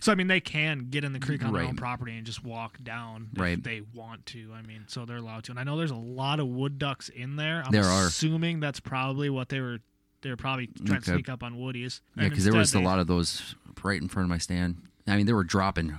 So 0.00 0.12
I 0.12 0.14
mean, 0.14 0.28
they 0.28 0.40
can 0.40 0.86
get 0.90 1.02
in 1.04 1.12
the 1.12 1.18
creek 1.20 1.44
on 1.44 1.52
their 1.52 1.62
own 1.64 1.76
property 1.76 2.16
and 2.16 2.24
just 2.24 2.44
walk 2.44 2.78
down 2.82 3.28
if 3.34 3.40
Right. 3.40 3.62
they 3.62 3.82
want 3.94 4.26
to. 4.26 4.52
I 4.54 4.62
mean, 4.62 4.84
so 4.86 5.04
they're 5.04 5.16
allowed 5.16 5.44
to. 5.44 5.52
And 5.52 5.58
I 5.58 5.64
know 5.64 5.76
there's 5.76 5.90
a 5.90 5.96
lot 5.96 6.38
of 6.40 6.46
wood 6.46 6.78
ducks 6.78 7.08
in 7.08 7.36
there. 7.36 7.62
I'm 7.66 7.72
There 7.72 7.84
are. 7.84 8.06
assuming 8.06 8.60
that's 8.60 8.80
probably 8.80 9.28
what 9.30 9.48
they 9.48 9.60
were. 9.60 9.78
They 10.22 10.30
were 10.30 10.36
probably 10.36 10.68
trying 10.86 11.00
to 11.02 11.10
sneak 11.12 11.28
up 11.28 11.42
on 11.42 11.54
woodies. 11.56 12.00
yeah, 12.16 12.28
because 12.28 12.44
there 12.44 12.52
was 12.54 12.68
instead 12.68 12.82
a 12.82 12.86
lot 12.86 12.98
of 12.98 13.06
those 13.08 13.54
right 13.82 14.00
in 14.00 14.08
front 14.08 14.24
of 14.24 14.30
my 14.30 14.38
stand. 14.38 14.76
I 15.06 15.16
mean, 15.16 15.26
they 15.26 15.34
were 15.34 15.44
dropping. 15.44 15.98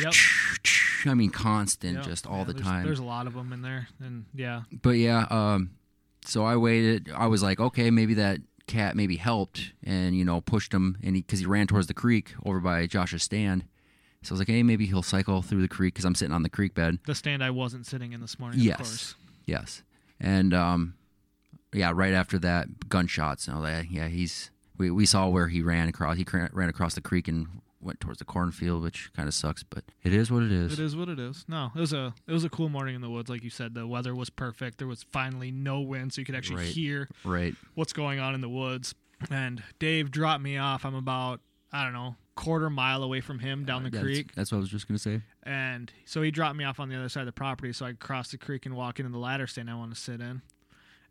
Yep. 0.00 0.14
I 1.06 1.14
mean, 1.14 1.30
constant, 1.30 1.98
yeah, 1.98 2.02
just 2.02 2.26
all 2.26 2.38
yeah, 2.38 2.44
the 2.44 2.52
there's- 2.54 2.66
time. 2.66 2.84
There's 2.84 2.98
a 2.98 3.04
lot 3.04 3.26
of 3.26 3.34
them 3.34 3.52
in 3.52 3.62
there, 3.62 3.88
and 4.00 4.24
yeah, 4.34 4.62
but 4.82 4.90
yeah, 4.90 5.26
um, 5.30 5.70
so 6.24 6.44
I 6.44 6.56
waited. 6.56 7.10
I 7.14 7.26
was 7.26 7.42
like, 7.42 7.60
okay, 7.60 7.90
maybe 7.90 8.14
that 8.14 8.40
cat 8.66 8.96
maybe 8.96 9.16
helped, 9.16 9.72
and 9.82 10.16
you 10.16 10.24
know, 10.24 10.40
pushed 10.40 10.72
him, 10.72 10.98
and 11.02 11.14
because 11.14 11.40
he, 11.40 11.46
ran 11.46 11.66
towards 11.66 11.86
the 11.86 11.94
creek 11.94 12.34
over 12.44 12.60
by 12.60 12.86
Josh's 12.86 13.22
stand. 13.22 13.64
So 14.22 14.32
I 14.32 14.34
was 14.34 14.40
like, 14.40 14.48
hey, 14.48 14.62
maybe 14.62 14.86
he'll 14.86 15.02
cycle 15.02 15.42
through 15.42 15.62
the 15.62 15.68
creek 15.68 15.94
because 15.94 16.04
I'm 16.04 16.14
sitting 16.16 16.34
on 16.34 16.42
the 16.42 16.48
creek 16.48 16.74
bed. 16.74 16.98
the 17.06 17.14
stand 17.14 17.42
I 17.42 17.50
wasn't 17.50 17.86
sitting 17.86 18.12
in 18.12 18.20
this 18.20 18.38
morning. 18.38 18.58
Yes. 18.60 18.80
Of 18.80 18.86
course. 18.86 19.14
Yes, 19.46 19.82
and 20.20 20.52
um, 20.52 20.94
yeah, 21.72 21.92
right 21.94 22.12
after 22.12 22.38
that, 22.40 22.88
gunshots. 22.88 23.46
And 23.46 23.56
all 23.56 23.62
that. 23.62 23.90
Yeah, 23.90 24.08
he's. 24.08 24.50
We, 24.76 24.92
we 24.92 25.06
saw 25.06 25.28
where 25.28 25.48
he 25.48 25.60
ran 25.60 25.88
across. 25.88 26.16
He 26.18 26.26
ran 26.52 26.68
across 26.68 26.94
the 26.94 27.00
creek 27.00 27.26
and 27.26 27.48
went 27.80 28.00
towards 28.00 28.18
the 28.18 28.24
cornfield, 28.24 28.82
which 28.82 29.12
kind 29.14 29.28
of 29.28 29.34
sucks, 29.34 29.62
but 29.62 29.84
it 30.02 30.12
is 30.12 30.30
what 30.30 30.42
it 30.42 30.50
is. 30.52 30.72
It 30.72 30.78
is 30.80 30.96
what 30.96 31.08
it 31.08 31.18
is. 31.18 31.44
No, 31.48 31.70
it 31.74 31.78
was 31.80 31.92
a 31.92 32.12
it 32.26 32.32
was 32.32 32.44
a 32.44 32.48
cool 32.50 32.68
morning 32.68 32.94
in 32.94 33.00
the 33.00 33.10
woods, 33.10 33.28
like 33.30 33.42
you 33.44 33.50
said. 33.50 33.74
The 33.74 33.86
weather 33.86 34.14
was 34.14 34.30
perfect. 34.30 34.78
There 34.78 34.88
was 34.88 35.04
finally 35.12 35.50
no 35.50 35.80
wind, 35.80 36.12
so 36.12 36.20
you 36.20 36.24
could 36.24 36.34
actually 36.34 36.56
Right. 36.64 36.66
hear 36.72 37.08
Right. 37.24 37.54
what's 37.74 37.92
going 37.92 38.18
on 38.20 38.34
in 38.34 38.40
the 38.40 38.48
woods. 38.48 38.94
And 39.30 39.62
Dave 39.78 40.10
dropped 40.10 40.42
me 40.42 40.56
off. 40.56 40.84
I'm 40.84 40.94
about 40.94 41.40
I 41.72 41.84
don't 41.84 41.92
know 41.92 42.16
quarter 42.34 42.70
mile 42.70 43.02
away 43.02 43.20
from 43.20 43.40
him 43.40 43.64
down 43.64 43.82
uh, 43.82 43.84
the 43.86 43.90
That's- 43.90 44.04
creek. 44.04 44.32
That's 44.34 44.52
what 44.52 44.58
I 44.58 44.60
was 44.60 44.70
just 44.70 44.86
gonna 44.86 44.98
say. 44.98 45.22
And 45.42 45.92
so 46.04 46.22
he 46.22 46.30
dropped 46.30 46.56
me 46.56 46.64
off 46.64 46.78
on 46.80 46.88
the 46.88 46.96
other 46.96 47.08
side 47.08 47.22
of 47.22 47.26
the 47.26 47.32
property 47.32 47.72
so 47.72 47.84
I 47.86 47.90
could 47.90 47.98
cross 48.00 48.30
the 48.30 48.38
creek 48.38 48.64
and 48.64 48.74
walk 48.76 49.00
into 49.00 49.10
the 49.10 49.18
ladder 49.18 49.46
stand 49.46 49.68
I 49.68 49.74
want 49.74 49.92
to 49.94 50.00
sit 50.00 50.20
in. 50.20 50.42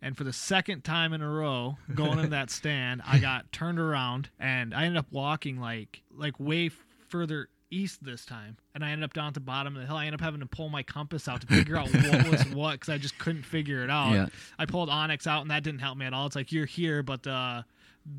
And 0.02 0.16
for 0.16 0.24
the 0.24 0.34
second 0.34 0.84
time 0.84 1.14
in 1.14 1.22
a 1.22 1.30
row, 1.30 1.78
going 1.94 2.20
in 2.20 2.30
that 2.30 2.50
stand, 2.52 3.02
I 3.06 3.20
got 3.20 3.52
turned 3.52 3.80
around 3.80 4.30
and 4.40 4.74
I 4.74 4.86
ended 4.86 4.98
up 4.98 5.08
walking 5.12 5.60
like 5.60 6.04
like 6.16 6.40
way 6.40 6.70
further 7.10 7.50
east 7.70 8.04
this 8.04 8.26
time. 8.26 8.58
And 8.74 8.86
I 8.86 8.92
ended 8.92 9.06
up 9.06 9.14
down 9.14 9.28
at 9.28 9.34
the 9.34 9.40
bottom 9.40 9.76
of 9.76 9.82
the 9.82 9.88
hill. 9.88 9.98
I 9.98 10.06
ended 10.06 10.22
up 10.22 10.24
having 10.24 10.40
to 10.40 10.46
pull 10.46 10.70
my 10.70 10.84
compass 10.84 11.28
out 11.28 11.42
to 11.42 11.48
figure 11.48 11.76
out 11.76 11.94
what 11.94 12.30
was 12.30 12.46
what 12.54 12.72
because 12.74 12.90
I 12.90 12.98
just 12.98 13.18
couldn't 13.18 13.44
figure 13.44 13.84
it 13.84 13.90
out. 13.90 14.14
Yeah. 14.14 14.28
I 14.58 14.66
pulled 14.66 14.90
onX 14.90 15.28
out 15.28 15.42
and 15.42 15.52
that 15.52 15.64
didn't 15.64 15.80
help 15.80 15.98
me 15.98 16.06
at 16.06 16.14
all. 16.14 16.28
It's 16.28 16.36
like 16.36 16.52
you're 16.52 16.66
here, 16.66 17.04
but 17.04 17.26
uh, 17.26 17.64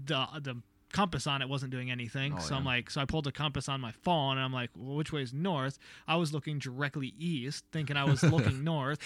the 0.05 0.27
the 0.41 0.63
the 0.68 0.68
compass 0.93 1.27
on 1.27 1.43
it 1.43 1.49
wasn't 1.49 1.71
doing 1.71 1.91
anything. 1.91 2.35
Oh, 2.37 2.41
so 2.41 2.55
I'm 2.57 2.65
like, 2.65 2.91
so 2.91 3.01
I 3.01 3.05
pulled 3.05 3.27
a 3.27 3.33
compass 3.33 3.69
on 3.69 3.81
my 3.81 3.93
phone 3.93 4.37
and 4.37 4.45
I'm 4.45 4.53
like, 4.53 4.71
well, 4.77 4.97
which 4.97 5.13
way 5.13 5.23
is 5.23 5.33
north? 5.35 5.79
I 6.07 6.17
was 6.17 6.33
looking 6.33 6.59
directly 6.59 7.15
east, 7.19 7.65
thinking 7.73 7.97
I 7.97 8.05
was 8.05 8.23
looking 8.23 8.65
north, 8.65 8.99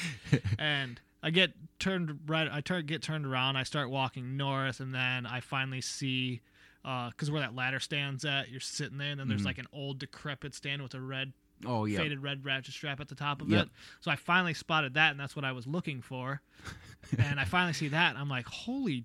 and 0.59 1.01
I 1.23 1.31
get 1.31 1.53
turned 1.79 2.21
right. 2.27 2.49
I 2.51 2.61
turn 2.61 2.87
get 2.87 3.03
turned 3.03 3.27
around. 3.27 3.57
I 3.57 3.63
start 3.65 3.91
walking 3.91 4.37
north, 4.37 4.81
and 4.81 4.95
then 4.95 5.27
I 5.27 5.41
finally 5.41 5.81
see. 5.81 6.41
Because 6.83 7.31
where 7.31 7.41
that 7.41 7.55
ladder 7.55 7.79
stands 7.79 8.25
at, 8.25 8.49
you're 8.51 8.59
sitting 8.59 8.99
there, 8.99 9.11
and 9.13 9.21
then 9.21 9.29
there's 9.29 9.43
Mhm. 9.43 9.47
like 9.47 9.59
an 9.59 9.69
old 9.73 10.01
decrepit 10.01 10.53
stand 10.53 10.83
with 10.83 10.95
a 10.95 11.01
red 11.01 11.33
Oh 11.65 11.85
yeah. 11.85 11.99
faded 11.99 12.21
red 12.21 12.45
ratchet 12.45 12.75
strap 12.75 12.99
at 12.99 13.07
the 13.07 13.15
top 13.15 13.41
of 13.41 13.49
Yep. 13.53 13.67
it. 13.67 13.73
So 14.01 14.11
I 14.11 14.17
finally 14.17 14.53
spotted 14.53 14.95
that, 14.95 15.13
and 15.13 15.21
that's 15.21 15.37
what 15.37 15.45
I 15.45 15.53
was 15.53 15.65
looking 15.69 16.03
for. 16.03 16.43
and 17.19 17.39
I 17.39 17.45
finally 17.45 17.73
see 17.73 17.87
that, 17.87 18.11
and 18.11 18.19
I'm 18.19 18.29
like, 18.29 18.47
holy, 18.47 19.05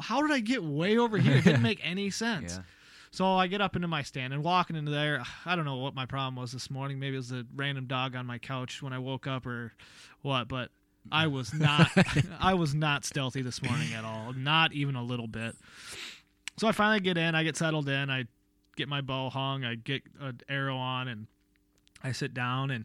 how 0.00 0.22
did 0.22 0.30
I 0.30 0.40
get 0.40 0.62
way 0.62 0.98
over 0.98 1.18
here? 1.18 1.36
It 1.36 1.44
didn't 1.44 1.62
make 1.62 1.80
any 1.82 2.10
sense. 2.10 2.56
Yeah. 2.56 2.62
So 3.12 3.26
I 3.26 3.48
get 3.48 3.60
up 3.60 3.74
into 3.74 3.88
my 3.88 4.02
stand 4.02 4.32
and 4.32 4.44
walking 4.44 4.76
into 4.76 4.90
there. 4.90 5.24
I 5.44 5.56
don't 5.56 5.64
know 5.64 5.78
what 5.78 5.94
my 5.94 6.06
problem 6.06 6.36
was 6.36 6.52
this 6.52 6.70
morning. 6.70 7.00
Maybe 7.00 7.16
it 7.16 7.18
was 7.18 7.32
a 7.32 7.44
random 7.56 7.86
dog 7.86 8.14
on 8.14 8.24
my 8.24 8.38
couch 8.38 8.82
when 8.82 8.92
I 8.92 8.98
woke 9.00 9.26
up 9.26 9.46
or 9.46 9.72
what, 10.22 10.46
but 10.46 10.70
I 11.10 11.26
was 11.26 11.52
not 11.52 11.90
I 12.40 12.54
was 12.54 12.74
not 12.74 13.04
stealthy 13.04 13.42
this 13.42 13.62
morning 13.62 13.92
at 13.94 14.04
all. 14.04 14.32
Not 14.32 14.72
even 14.72 14.94
a 14.94 15.02
little 15.02 15.26
bit. 15.26 15.56
So 16.56 16.68
I 16.68 16.72
finally 16.72 17.00
get 17.00 17.18
in, 17.18 17.34
I 17.34 17.42
get 17.42 17.56
settled 17.56 17.88
in, 17.88 18.10
I 18.10 18.26
get 18.76 18.88
my 18.88 19.00
bow 19.00 19.30
hung, 19.30 19.64
I 19.64 19.74
get 19.74 20.02
an 20.20 20.40
arrow 20.48 20.76
on 20.76 21.08
and 21.08 21.26
I 22.04 22.12
sit 22.12 22.32
down 22.32 22.70
and 22.70 22.84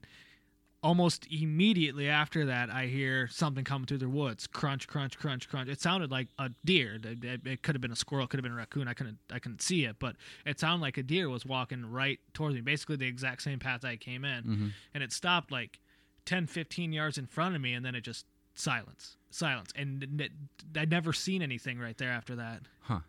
almost 0.86 1.26
immediately 1.32 2.08
after 2.08 2.46
that 2.46 2.70
I 2.70 2.86
hear 2.86 3.28
something 3.28 3.64
coming 3.64 3.88
through 3.88 3.98
the 3.98 4.08
woods. 4.08 4.46
Crunch, 4.46 4.88
crunch, 4.88 5.18
crunch, 5.18 5.50
crunch. 5.50 5.68
It 5.68 5.82
sounded 5.82 6.12
like 6.12 6.28
a 6.38 6.52
deer. 6.64 7.00
It, 7.04 7.64
could 7.64 7.74
have 7.74 7.82
been 7.82 7.92
a 7.92 7.96
squirrel, 7.96 8.28
could 8.28 8.38
have 8.38 8.44
been 8.44 8.52
a 8.52 8.56
raccoon. 8.56 8.88
I 8.88 8.94
couldn't 8.94 9.18
I 9.32 9.40
couldn't 9.40 9.64
see 9.64 9.86
it, 9.86 9.96
but 9.98 10.16
it 10.46 10.60
sounded 10.60 10.84
like 10.84 10.98
a 10.98 11.04
deer 11.04 11.28
was 11.28 11.44
walking 11.46 11.92
right 11.92 12.20
towards 12.34 12.54
me, 12.56 12.62
basically 12.62 12.98
the 12.98 13.08
exact 13.08 13.42
same 13.42 13.58
path 13.58 13.84
I 13.84 13.96
came 13.96 14.24
in. 14.24 14.44
Mhm. 14.44 14.72
And 14.94 15.04
it 15.04 15.12
stopped 15.12 15.52
like 15.52 15.80
10, 16.26 16.46
15 16.46 16.94
yards 16.94 17.18
in 17.18 17.26
front 17.26 17.56
of 17.56 17.62
me 17.62 17.74
and 17.74 17.84
then 17.84 17.96
it 17.96 18.02
just 18.02 18.28
silence. 18.54 19.18
Silence. 19.32 19.72
And 19.76 20.22
it, 20.22 20.32
I'd 20.78 20.92
never 20.92 21.14
seen 21.14 21.42
anything 21.42 21.80
right 21.80 21.98
there 21.98 22.12
after 22.12 22.36
that. 22.36 22.62
Huh. 22.82 23.00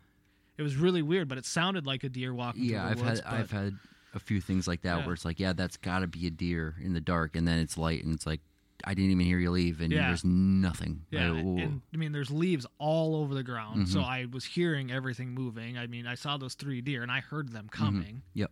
It 0.57 0.63
was 0.63 0.75
really 0.75 1.03
weird, 1.03 1.27
but 1.27 1.37
it 1.37 1.45
sounded 1.45 1.85
like 1.85 2.03
a 2.03 2.09
deer 2.09 2.33
walking 2.33 2.63
Yeah, 2.63 2.81
through 2.81 2.89
I've 2.89 3.01
woods. 3.07 3.19
had 3.21 3.33
I've 3.33 3.51
had 3.51 3.73
a 4.17 4.19
few 4.19 4.41
things 4.41 4.67
like 4.67 4.81
that 4.81 4.97
Yeah. 4.99 5.05
where 5.05 5.13
it's 5.13 5.23
like, 5.23 5.39
yeah, 5.39 5.53
that's 5.53 5.77
got 5.77 5.99
to 5.99 6.07
be 6.07 6.27
a 6.27 6.29
deer 6.29 6.75
in 6.81 6.93
the 6.93 6.99
dark, 6.99 7.35
and 7.37 7.47
then 7.47 7.59
it's 7.59 7.77
light, 7.77 8.03
and 8.03 8.13
it's 8.13 8.25
like, 8.25 8.41
I 8.83 8.93
didn't 8.93 9.11
even 9.11 9.25
hear 9.25 9.39
you 9.39 9.49
leave, 9.51 9.79
and 9.81 9.91
Yeah. 9.93 10.07
there's 10.07 10.23
nothing. 10.25 11.05
Yeah, 11.09 11.31
Like, 11.31 11.43
and 11.45 11.81
I 11.93 11.97
mean, 11.97 12.11
there's 12.11 12.29
leaves 12.29 12.65
all 12.77 13.15
over 13.15 13.33
the 13.33 13.43
ground, 13.43 13.87
so 13.89 13.99
Mhm. 14.01 14.05
I 14.05 14.25
was 14.25 14.45
hearing 14.45 14.91
everything 14.91 15.33
moving. 15.33 15.77
I 15.77 15.87
mean, 15.87 16.05
I 16.05 16.15
saw 16.15 16.37
those 16.37 16.53
three 16.53 16.81
deer, 16.81 17.01
and 17.01 17.11
I 17.11 17.21
heard 17.21 17.49
them 17.53 17.67
Mm-hmm. 17.71 17.83
coming. 17.85 18.21
Yep. 18.33 18.51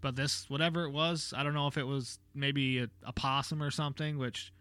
But 0.00 0.16
this, 0.16 0.48
whatever 0.48 0.84
it 0.84 0.90
was, 0.90 1.34
I 1.36 1.42
don't 1.42 1.54
know 1.54 1.66
if 1.66 1.76
it 1.76 1.86
was 1.86 2.18
maybe 2.34 2.78
a, 2.78 2.88
a 3.04 3.12
possum 3.12 3.62
or 3.62 3.70
something, 3.70 4.16
which 4.18 4.52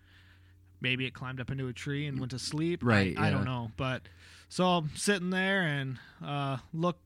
maybe 0.82 1.06
it 1.06 1.14
climbed 1.14 1.40
up 1.40 1.50
into 1.52 1.68
a 1.68 1.74
tree 1.74 2.06
and 2.08 2.20
went 2.20 2.32
to 2.32 2.40
sleep. 2.40 2.84
I- 2.84 2.88
Right, 2.88 3.18
I, 3.20 3.30
don't 3.30 3.46
know, 3.46 3.72
but 3.78 4.08
so 4.50 4.66
I'm 4.68 4.90
sitting 4.96 5.30
there 5.30 5.62
and 5.62 6.00
uh, 6.22 6.58
look 6.74 7.00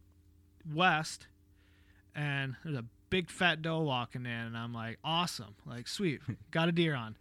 west, 0.73 1.27
and 2.15 2.55
there's 2.63 2.77
a 2.77 2.85
big 3.09 3.29
fat 3.29 3.61
doe 3.61 3.79
walking 3.81 4.25
in, 4.25 4.31
and 4.31 4.57
I'm 4.57 4.73
like, 4.73 4.97
awesome, 5.03 5.55
like 5.65 5.87
sweet, 5.87 6.21
got 6.51 6.69
a 6.69 6.71
deer 6.71 6.95
on, 6.95 7.17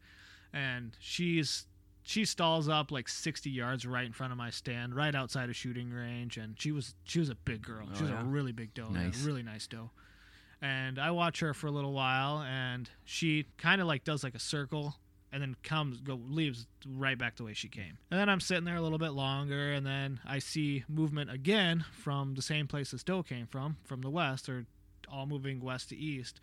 and 0.52 0.96
she's 1.00 1.66
she 2.06 2.26
stalls 2.26 2.68
up 2.68 2.90
like 2.90 3.08
60 3.08 3.48
yards 3.48 3.86
right 3.86 4.04
in 4.04 4.12
front 4.12 4.30
of 4.30 4.36
my 4.36 4.50
stand, 4.50 4.94
right 4.94 5.14
outside 5.14 5.48
of 5.48 5.56
shooting 5.56 5.90
range, 5.90 6.36
and 6.36 6.60
she 6.60 6.70
was 6.72 6.94
she 7.04 7.18
was 7.18 7.30
a 7.30 7.34
big 7.34 7.62
girl. 7.62 7.86
Oh, 7.90 7.94
she 7.94 8.00
Oh, 8.00 8.02
was 8.02 8.10
yeah? 8.10 8.20
a 8.20 8.24
really 8.24 8.52
big 8.52 8.74
doe, 8.74 8.88
Nice. 8.88 9.22
really 9.24 9.42
nice 9.42 9.66
doe. 9.66 9.90
And 10.62 10.98
I 10.98 11.10
watch 11.10 11.40
her 11.40 11.52
for 11.52 11.66
a 11.66 11.70
little 11.70 11.92
while, 11.92 12.40
and 12.42 12.88
she 13.04 13.46
kind 13.58 13.80
of 13.80 13.86
like 13.86 14.04
does 14.04 14.24
like 14.24 14.34
a 14.34 14.38
circle, 14.38 14.96
and 15.32 15.42
then 15.42 15.56
comes 15.62 16.00
go 16.00 16.14
leaves 16.28 16.66
right 16.86 17.18
back 17.18 17.36
the 17.36 17.44
way 17.44 17.52
she 17.54 17.68
came. 17.68 17.98
And 18.10 18.18
then 18.20 18.28
I'm 18.28 18.40
sitting 18.40 18.64
there 18.64 18.76
a 18.76 18.80
little 18.80 18.98
bit 18.98 19.10
longer, 19.10 19.72
and 19.72 19.86
then 19.86 20.20
I 20.26 20.38
see 20.38 20.84
movement 20.88 21.30
again 21.30 21.84
from 21.92 22.34
the 22.34 22.42
same 22.42 22.66
place 22.66 22.92
this 22.92 23.02
doe 23.02 23.22
came 23.22 23.46
from, 23.46 23.76
from 23.84 24.00
the 24.02 24.10
west, 24.10 24.48
or 24.48 24.64
all 25.14 25.26
moving 25.26 25.60
west 25.60 25.90
to 25.90 25.96
east 25.96 26.40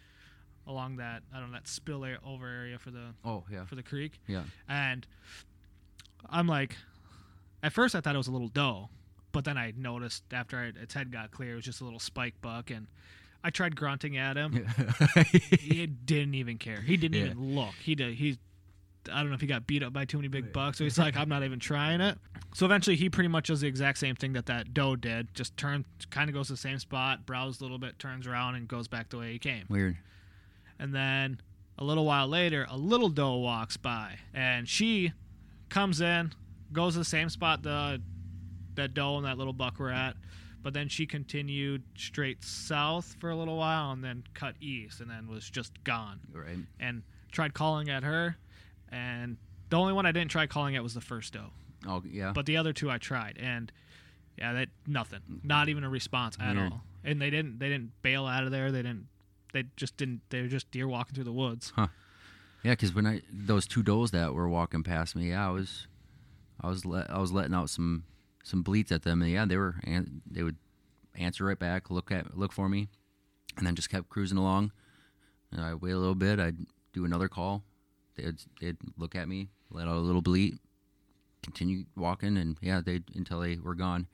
along 0.67 0.97
that 0.97 1.23
I 1.33 1.39
don't 1.39 1.51
know 1.51 1.57
that 1.57 1.67
spill 1.67 2.05
area, 2.05 2.19
over 2.25 2.47
area 2.47 2.77
for 2.79 2.91
the 2.91 3.13
oh 3.25 3.43
yeah, 3.51 3.65
for 3.65 3.75
the 3.75 3.83
creek 3.83 4.13
yeah, 4.27 4.43
and 4.69 5.05
I'm 6.29 6.47
like, 6.47 6.77
at 7.63 7.73
first 7.73 7.95
I 7.95 8.01
thought 8.01 8.13
it 8.15 8.17
was 8.17 8.27
a 8.27 8.31
little 8.31 8.47
doe, 8.47 8.89
but 9.31 9.43
then 9.43 9.57
I 9.57 9.73
noticed 9.75 10.23
after 10.31 10.57
I, 10.57 10.65
its 10.81 10.93
head 10.93 11.11
got 11.11 11.31
clear, 11.31 11.53
it 11.53 11.55
was 11.55 11.65
just 11.65 11.81
a 11.81 11.83
little 11.83 11.99
spike 11.99 12.35
buck, 12.41 12.69
and 12.69 12.85
I 13.43 13.49
tried 13.49 13.75
grunting 13.75 14.17
at 14.17 14.37
him. 14.37 14.67
yeah. 15.15 15.23
he 15.59 15.87
didn't 15.87 16.35
even 16.35 16.57
care. 16.59 16.79
He 16.81 16.95
didn't 16.95 17.17
Yeah. 17.19 17.25
even 17.31 17.55
look. 17.55 17.73
He 17.81 17.95
did. 17.95 18.13
He, 18.13 18.37
I 19.11 19.19
don't 19.19 19.29
know 19.29 19.35
if 19.35 19.41
he 19.41 19.47
got 19.47 19.67
beat 19.67 19.83
up 19.83 19.93
by 19.93 20.05
too 20.05 20.17
many 20.17 20.27
big 20.27 20.51
bucks, 20.51 20.77
so 20.77 20.83
he's 20.85 20.97
like, 20.97 21.15
I'm 21.15 21.29
not 21.29 21.43
even 21.43 21.59
trying 21.59 22.01
it. 22.01 22.17
So 22.53 22.65
eventually, 22.65 22.95
he 22.95 23.09
pretty 23.09 23.29
much 23.29 23.47
does 23.47 23.61
the 23.61 23.67
exact 23.67 23.97
same 23.97 24.15
thing 24.15 24.33
that 24.33 24.45
that 24.47 24.73
doe 24.73 24.95
did. 24.95 25.33
Just 25.33 25.55
turns, 25.57 25.85
kind 26.09 26.29
of 26.29 26.33
goes 26.33 26.47
to 26.47 26.53
the 26.53 26.57
same 26.57 26.79
spot, 26.79 27.25
browses 27.25 27.61
a 27.61 27.63
little 27.63 27.77
bit, 27.79 27.97
turns 27.99 28.27
around, 28.27 28.55
and 28.55 28.67
goes 28.67 28.87
back 28.87 29.09
the 29.09 29.17
way 29.17 29.31
he 29.31 29.39
came. 29.39 29.65
weird. 29.69 29.97
And 30.79 30.93
then 30.93 31.39
a 31.77 31.83
little 31.83 32.05
while 32.05 32.27
later, 32.27 32.67
a 32.69 32.77
little 32.77 33.09
doe 33.09 33.37
walks 33.37 33.77
by, 33.77 34.19
and 34.33 34.67
she 34.67 35.13
comes 35.69 36.01
in, 36.01 36.33
goes 36.73 36.93
to 36.93 36.99
the 36.99 37.05
same 37.05 37.29
spot 37.29 37.63
the 37.63 38.01
that 38.75 38.93
doe 38.93 39.17
and 39.17 39.25
that 39.25 39.37
little 39.37 39.53
buck 39.53 39.79
were 39.79 39.91
at, 39.91 40.15
but 40.63 40.73
then 40.73 40.87
she 40.87 41.05
continued 41.05 41.83
straight 41.95 42.43
south 42.43 43.15
for 43.19 43.29
a 43.29 43.35
little 43.35 43.57
while, 43.57 43.91
and 43.91 44.03
then 44.03 44.23
cut 44.33 44.55
east, 44.61 44.99
and 45.01 45.09
then 45.09 45.27
was 45.27 45.49
just 45.49 45.83
gone. 45.83 46.19
Right. 46.31 46.57
And 46.79 47.03
tried 47.31 47.53
calling 47.53 47.89
at 47.89 48.03
her, 48.03 48.37
and 48.91 49.37
the 49.69 49.77
only 49.77 49.93
one 49.93 50.05
I 50.05 50.11
didn't 50.11 50.31
try 50.31 50.47
calling 50.47 50.75
at 50.75 50.83
was 50.83 50.93
the 50.93 51.01
first 51.01 51.33
doe, 51.33 51.51
Oh 51.87 52.03
yeah. 52.05 52.31
but 52.33 52.45
the 52.45 52.57
other 52.57 52.73
two 52.73 52.89
I 52.91 52.97
tried, 52.97 53.37
and 53.41 53.71
yeah, 54.37 54.53
that 54.53 54.69
nothing, 54.87 55.19
mm-hmm. 55.19 55.47
not 55.47 55.69
even 55.69 55.83
a 55.83 55.89
response 55.89 56.37
at 56.39 56.55
Weird. 56.55 56.71
all. 56.71 56.81
And 57.03 57.21
they 57.21 57.29
didn't 57.29 57.59
they 57.59 57.69
didn't 57.69 57.91
bail 58.01 58.25
out 58.25 58.43
of 58.43 58.51
there. 58.51 58.71
They 58.71 58.81
didn't. 58.81 59.07
They 59.53 59.65
just 59.75 59.97
didn't. 59.97 60.21
They 60.29 60.41
were 60.41 60.47
just 60.47 60.69
deer 60.71 60.87
walking 60.87 61.15
through 61.15 61.23
the 61.25 61.33
woods. 61.33 61.73
Huh. 61.75 61.87
Yeah, 62.63 62.73
because 62.73 62.93
when 62.93 63.07
I 63.07 63.21
those 63.31 63.65
two 63.65 63.81
does 63.81 64.11
that 64.11 64.33
were 64.33 64.47
walking 64.47 64.83
past 64.83 65.15
me, 65.15 65.29
yeah, 65.29 65.47
I 65.47 65.51
was, 65.51 65.87
I 66.61 66.67
was 66.67 66.85
let 66.85 67.09
I 67.09 67.17
was 67.19 67.31
letting 67.31 67.55
out 67.55 67.69
some 67.69 68.03
some 68.43 68.61
bleats 68.61 68.91
at 68.91 69.01
them, 69.01 69.21
and 69.21 69.31
yeah, 69.31 69.45
they 69.45 69.57
were 69.57 69.75
and 69.83 70.21
they 70.29 70.43
would 70.43 70.57
answer 71.15 71.45
right 71.45 71.57
back, 71.57 71.89
look 71.89 72.11
at 72.11 72.37
look 72.37 72.51
for 72.51 72.69
me, 72.69 72.87
and 73.57 73.65
then 73.65 73.75
just 73.75 73.89
kept 73.89 74.09
cruising 74.09 74.37
along. 74.37 74.71
And 75.51 75.61
I 75.61 75.73
wait 75.73 75.91
a 75.91 75.97
little 75.97 76.15
bit, 76.15 76.39
I'd 76.39 76.57
do 76.93 77.03
another 77.03 77.27
call. 77.27 77.63
They'd 78.15 78.37
they'd 78.59 78.77
look 78.97 79.15
at 79.15 79.27
me, 79.27 79.49
let 79.69 79.87
out 79.87 79.95
a 79.95 79.99
little 79.99 80.21
bleat, 80.21 80.55
continue 81.43 81.85
walking, 81.95 82.37
and 82.37 82.57
yeah, 82.61 82.81
they 82.83 83.01
until 83.15 83.39
they 83.39 83.57
were 83.57 83.75
gone. 83.75 84.07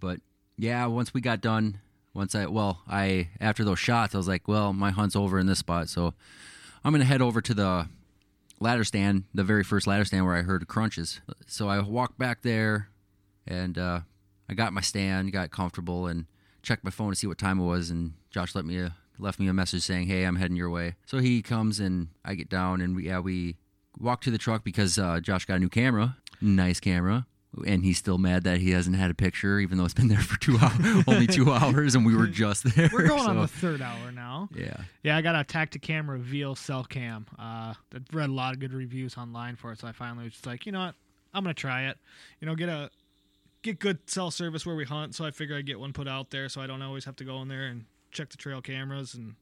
But 0.00 0.20
yeah, 0.56 0.86
once 0.86 1.12
we 1.12 1.20
got 1.20 1.40
done, 1.40 1.80
once 2.14 2.34
I 2.34 2.46
well, 2.46 2.82
I 2.88 3.28
after 3.40 3.64
those 3.64 3.78
shots, 3.78 4.14
I 4.14 4.18
was 4.18 4.28
like, 4.28 4.48
well, 4.48 4.72
my 4.72 4.90
hunt's 4.90 5.16
over 5.16 5.38
in 5.38 5.46
this 5.46 5.58
spot, 5.58 5.88
so 5.88 6.14
I'm 6.84 6.92
gonna 6.92 7.04
head 7.04 7.22
over 7.22 7.40
to 7.40 7.54
the 7.54 7.88
ladder 8.60 8.84
stand, 8.84 9.24
the 9.34 9.44
very 9.44 9.64
first 9.64 9.86
ladder 9.86 10.04
stand 10.04 10.24
where 10.24 10.36
I 10.36 10.42
heard 10.42 10.66
crunches. 10.66 11.20
So 11.46 11.68
I 11.68 11.80
walked 11.80 12.18
back 12.18 12.42
there, 12.42 12.88
and 13.46 13.76
uh, 13.78 14.00
I 14.48 14.54
got 14.54 14.72
my 14.72 14.80
stand, 14.80 15.32
got 15.32 15.50
comfortable, 15.50 16.06
and 16.06 16.26
checked 16.62 16.84
my 16.84 16.90
phone 16.90 17.10
to 17.10 17.16
see 17.16 17.26
what 17.26 17.38
time 17.38 17.60
it 17.60 17.64
was. 17.64 17.90
And 17.90 18.14
Josh 18.30 18.54
let 18.54 18.64
me 18.64 18.78
a, 18.78 18.94
left 19.18 19.38
me 19.38 19.48
a 19.48 19.52
message 19.52 19.82
saying, 19.82 20.06
"Hey, 20.06 20.24
I'm 20.24 20.36
heading 20.36 20.56
your 20.56 20.70
way." 20.70 20.94
So 21.06 21.18
he 21.18 21.42
comes, 21.42 21.80
and 21.80 22.08
I 22.24 22.34
get 22.34 22.48
down, 22.48 22.80
and 22.80 22.94
we, 22.96 23.06
yeah, 23.06 23.20
we 23.20 23.56
walk 23.98 24.20
to 24.22 24.30
the 24.30 24.38
truck 24.38 24.64
because 24.64 24.98
uh, 24.98 25.20
Josh 25.20 25.44
got 25.46 25.54
a 25.54 25.58
new 25.58 25.68
camera, 25.68 26.16
nice 26.40 26.80
camera. 26.80 27.26
And 27.66 27.84
he's 27.84 27.96
still 27.96 28.18
mad 28.18 28.44
that 28.44 28.58
he 28.58 28.72
hasn't 28.72 28.96
had 28.96 29.10
a 29.10 29.14
picture, 29.14 29.58
even 29.60 29.78
though 29.78 29.86
it's 29.86 29.94
been 29.94 30.08
there 30.08 30.20
for 30.20 30.38
two 30.38 30.58
hours, 30.60 31.04
only 31.06 31.26
two 31.26 31.50
hours, 31.54 31.94
and 31.94 32.04
we 32.04 32.14
were 32.14 32.26
just 32.26 32.64
there. 32.76 32.90
We're 32.92 33.08
going 33.08 33.22
on 33.26 33.38
the 33.38 33.48
third 33.48 33.80
hour 33.80 34.12
now. 34.12 34.50
yeah. 34.54 34.76
Yeah, 35.02 35.16
I 35.16 35.22
got 35.22 35.36
a 35.36 35.44
Tactacam 35.44 36.06
reveal 36.08 36.54
cell 36.54 36.84
cam. 36.84 37.24
Uh, 37.38 37.72
I 37.72 37.76
read 38.12 38.28
a 38.28 38.32
lot 38.32 38.52
of 38.52 38.60
good 38.60 38.74
reviews 38.74 39.16
online 39.16 39.56
for 39.56 39.72
it, 39.72 39.78
so 39.78 39.88
I 39.88 39.92
finally 39.92 40.24
was 40.24 40.34
just 40.34 40.44
like, 40.46 40.66
you 40.66 40.72
know 40.72 40.80
what, 40.80 40.94
I'm 41.32 41.44
gonna 41.44 41.54
try 41.54 41.84
it. 41.88 41.96
You 42.40 42.46
know, 42.46 42.54
get 42.56 42.68
a 42.68 42.90
get 43.62 43.78
good 43.78 44.00
cell 44.10 44.30
service 44.30 44.66
where 44.66 44.76
we 44.76 44.84
hunt. 44.84 45.14
So 45.14 45.24
I 45.24 45.30
figure 45.30 45.56
I 45.56 45.62
get 45.62 45.80
one 45.80 45.94
put 45.94 46.06
out 46.08 46.30
there, 46.30 46.50
so 46.50 46.60
I 46.60 46.66
don't 46.66 46.82
always 46.82 47.06
have 47.06 47.16
to 47.16 47.24
go 47.24 47.40
in 47.40 47.48
there 47.48 47.68
and 47.68 47.86
check 48.16 48.30
the 48.30 48.36
trail 48.36 48.60
cameras 48.62 49.14
and 49.14 49.34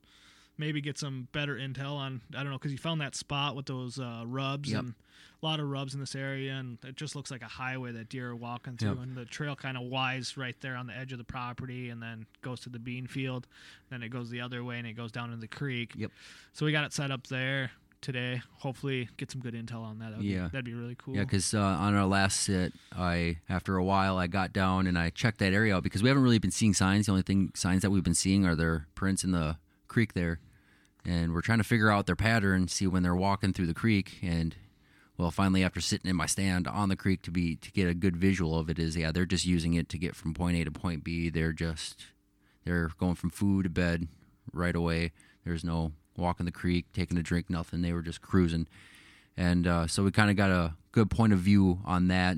maybe 0.59 0.81
get 0.81 0.99
some 0.99 1.29
better 1.33 1.57
intel 1.57 1.97
on 1.97 2.21
I 2.37 2.43
don't 2.43 2.51
know 2.53 2.59
because 2.59 2.73
you 2.73 2.79
found 2.79 3.01
that 3.01 3.15
spot 3.15 3.57
with 3.57 3.67
those 3.67 3.99
uh, 3.99 4.23
rubs 4.27 4.71
Yep. 4.71 4.81
and 4.81 4.95
a 5.43 5.47
lot 5.47 5.61
of 5.61 5.69
rubs 5.69 5.95
in 5.95 6.01
this 6.01 6.15
area 6.15 6.53
and 6.55 6.79
it 6.85 6.97
just 6.97 7.15
looks 7.17 7.31
like 7.31 7.43
a 7.43 7.47
highway 7.49 7.93
that 7.93 8.09
deer 8.09 8.31
are 8.31 8.37
walking 8.37 8.77
through 8.77 8.91
Yep. 8.91 8.99
and 9.03 9.17
the 9.17 9.25
trail 9.27 9.55
kind 9.57 9.77
of 9.77 9.83
wides 9.85 10.37
right 10.37 10.55
there 10.61 10.77
on 10.77 10.87
the 10.87 10.97
edge 10.97 11.13
of 11.13 11.19
the 11.19 11.25
property 11.25 11.91
and 11.91 12.01
then 12.03 12.27
goes 12.43 12.61
to 12.61 12.69
the 12.69 12.79
bean 12.79 13.07
field 13.07 13.47
then 13.91 14.03
it 14.03 14.09
goes 14.11 14.31
the 14.31 14.41
other 14.41 14.63
way 14.65 14.79
and 14.79 14.87
it 14.87 14.95
goes 14.95 15.13
down 15.13 15.27
into 15.31 15.41
the 15.41 15.49
creek 15.49 15.93
Yep. 15.97 16.11
so 16.53 16.65
we 16.67 16.73
got 16.73 16.85
it 16.85 16.93
set 16.93 17.11
up 17.11 17.27
there 17.27 17.71
today 18.05 18.41
hopefully 18.59 19.09
get 19.17 19.31
some 19.31 19.41
good 19.41 19.55
intel 19.55 19.83
on 19.83 19.99
that 19.99 20.11
that'd, 20.11 20.25
Yeah. 20.25 20.45
be, 20.45 20.49
that'd 20.51 20.65
be 20.65 20.75
really 20.75 20.95
cool 20.97 21.17
Yeah, 21.17 21.23
because 21.25 21.55
uh, 21.55 21.61
on 21.61 21.95
our 21.95 22.07
last 22.07 22.41
sit, 22.41 22.73
I 22.97 23.39
after 23.49 23.77
a 23.77 23.83
while 23.85 24.17
I 24.19 24.27
got 24.29 24.53
down 24.53 24.87
and 24.87 24.97
I 24.99 25.11
checked 25.11 25.39
that 25.39 25.53
area 25.53 25.75
out 25.77 25.83
because 25.83 26.03
we 26.03 26.09
haven't 26.09 26.23
really 26.23 26.39
been 26.39 26.51
seeing 26.51 26.75
signs. 26.75 27.07
The 27.07 27.13
only 27.13 27.23
thing 27.23 27.51
signs 27.55 27.83
that 27.83 27.91
we've 27.91 28.05
been 28.05 28.15
seeing 28.15 28.47
are 28.47 28.55
their 28.55 28.87
prints 28.95 29.25
in 29.25 29.33
the 29.33 29.57
creek 29.89 30.13
there, 30.13 30.39
and 31.05 31.33
we're 31.33 31.41
trying 31.41 31.59
to 31.59 31.65
figure 31.65 31.91
out 31.91 32.07
their 32.07 32.17
pattern, 32.17 32.69
see 32.69 32.87
when 32.87 33.03
they're 33.03 33.17
walking 33.17 33.53
through 33.53 33.67
the 33.67 33.75
creek. 33.75 34.19
And 34.23 34.55
well, 35.17 35.31
finally, 35.31 35.63
after 35.65 35.81
sitting 35.81 36.11
in 36.11 36.17
my 36.17 36.27
stand 36.27 36.67
on 36.69 36.89
the 36.89 36.97
creek 36.97 37.23
to 37.23 37.31
be 37.31 37.57
to 37.57 37.71
get 37.73 37.89
a 37.89 37.95
good 37.95 38.17
visual 38.17 38.59
of 38.59 38.69
it, 38.69 38.79
is 38.79 38.97
yeah, 38.97 39.13
they're 39.13 39.27
just 39.27 39.47
using 39.47 39.75
it 39.75 39.89
to 39.91 39.99
get 39.99 40.15
from 40.15 40.35
point 40.35 40.57
A 40.57 40.65
to 40.65 40.71
point 40.71 41.05
B. 41.05 41.31
They're 41.31 41.53
just 41.53 42.07
they're 42.65 42.91
going 42.99 43.15
from 43.15 43.31
food 43.31 43.65
to 43.65 43.71
bed 43.71 44.09
right 44.53 44.75
away. 44.77 45.13
There's 45.45 45.63
no 45.65 45.93
walking 46.17 46.47
the 46.47 46.53
creek, 46.53 46.87
taking 46.93 47.19
a 47.19 47.23
drink, 47.23 47.51
nothing. 47.51 47.83
They 47.83 47.93
were 47.93 48.03
just 48.03 48.21
cruising 48.21 48.67
and 49.37 49.67
uh, 49.67 49.87
so 49.87 50.03
we 50.03 50.11
kind 50.11 50.31
of 50.31 50.37
got 50.37 50.51
a 50.51 50.75
good 50.93 51.11
point 51.11 51.33
of 51.33 51.41
view 51.41 51.81
on 51.85 52.09
that. 52.09 52.37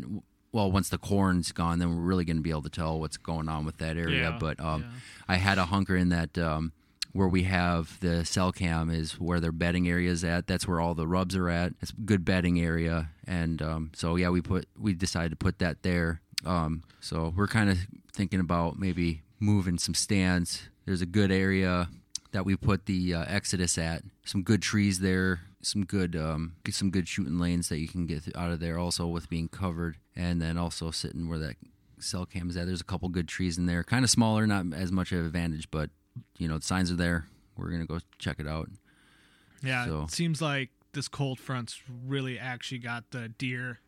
Well, 0.53 0.73
once 0.73 0.89
the 0.89 0.99
corn's 0.99 1.53
gone, 1.53 1.79
then 1.79 1.95
we're 1.95 2.03
really 2.03 2.25
going 2.25 2.39
to 2.39 2.43
be 2.43 2.51
able 2.51 2.63
to 2.63 2.71
tell 2.71 2.99
what's 2.99 3.19
going 3.19 3.49
on 3.49 3.67
with 3.67 3.79
that 3.79 3.97
area. 3.97 4.31
Yeah, 4.31 4.39
but 4.41 4.59
um, 4.61 4.83
yeah. 4.83 4.89
I 5.29 5.37
had 5.37 5.59
a 5.59 5.67
hunker 5.67 5.97
in 5.97 6.09
that 6.11 6.39
um, 6.39 6.73
where 7.13 7.29
we 7.29 7.43
have 7.43 8.01
the 8.01 8.25
cell 8.25 8.53
cam 8.53 8.89
is 8.89 9.21
where 9.21 9.41
their 9.41 9.53
bedding 9.53 9.89
area 9.89 10.11
is 10.11 10.25
at. 10.25 10.47
That's 10.47 10.67
where 10.67 10.81
all 10.81 10.95
the 10.95 11.07
rubs 11.07 11.37
are 11.37 11.51
at. 11.51 11.75
It's 11.83 11.91
a 11.91 11.97
good 11.97 12.25
bedding 12.25 12.59
area, 12.59 13.11
and 13.27 13.61
um, 13.61 13.91
so 13.95 14.17
yeah, 14.17 14.31
we 14.31 14.41
put 14.41 14.67
we 14.79 14.95
decided 14.95 15.31
to 15.31 15.37
put 15.37 15.59
that 15.59 15.83
there. 15.83 16.23
Um, 16.47 16.85
so 17.01 17.35
we're 17.37 17.49
kind 17.49 17.69
of 17.69 17.79
thinking 18.15 18.41
about 18.41 18.79
maybe 18.79 19.23
moving 19.39 19.79
some 19.79 19.95
stands. 19.95 20.71
There's 20.87 21.03
a 21.03 21.07
good 21.07 21.31
area 21.31 21.89
that 22.37 22.45
we 22.45 22.55
put 22.55 22.85
the 22.85 23.15
uh, 23.15 23.25
Exodus 23.29 23.79
at. 23.79 24.03
Some 24.27 24.43
good 24.43 24.61
trees 24.61 24.99
there. 25.01 25.41
Some 25.63 25.87
good, 25.87 26.15
um, 26.15 26.53
some 26.71 26.91
good 26.91 27.09
shooting 27.09 27.39
lanes 27.39 27.71
that 27.71 27.79
you 27.79 27.89
can 27.89 28.05
get 28.05 28.25
out 28.37 28.51
of 28.53 28.61
there. 28.61 28.79
Also 28.79 29.07
with 29.07 29.31
being 29.31 29.49
covered, 29.49 29.97
and 30.15 30.41
then 30.41 30.59
also 30.59 30.91
sitting 30.91 31.31
where 31.31 31.39
that 31.39 31.57
cell 31.99 32.27
cam 32.27 32.51
is 32.51 32.57
at. 32.59 32.67
There's 32.67 32.83
a 32.83 32.85
couple 32.85 33.09
good 33.09 33.27
trees 33.27 33.57
in 33.57 33.65
there. 33.65 33.83
Kind 33.83 34.05
of 34.05 34.11
smaller, 34.11 34.47
not 34.47 34.67
as 34.75 34.93
much 34.93 35.13
of 35.13 35.21
an 35.21 35.27
advantage, 35.27 35.71
but 35.71 35.89
you 36.37 36.47
know 36.47 36.59
the 36.59 36.65
signs 36.67 36.93
are 36.93 36.97
there. 36.97 37.25
We're 37.57 37.71
gonna 37.71 37.87
go 37.87 38.01
check 38.19 38.39
it 38.39 38.47
out. 38.47 38.69
Yeah, 39.63 39.87
So- 39.87 40.03
it 40.03 40.11
seems 40.11 40.43
like 40.43 40.71
this 40.93 41.09
cold 41.09 41.41
front's 41.41 41.83
really 42.07 42.39
actually 42.39 42.79
got 42.79 43.11
the 43.13 43.31
deer 43.31 43.81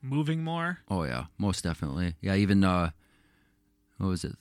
moving 0.00 0.44
more. 0.44 0.78
Oh 0.88 1.02
yeah, 1.02 1.24
most 1.36 1.64
definitely. 1.64 2.14
Yeah, 2.20 2.36
even 2.36 2.62
uh, 2.62 2.90
what 3.98 4.06
was 4.06 4.24
it? 4.24 4.36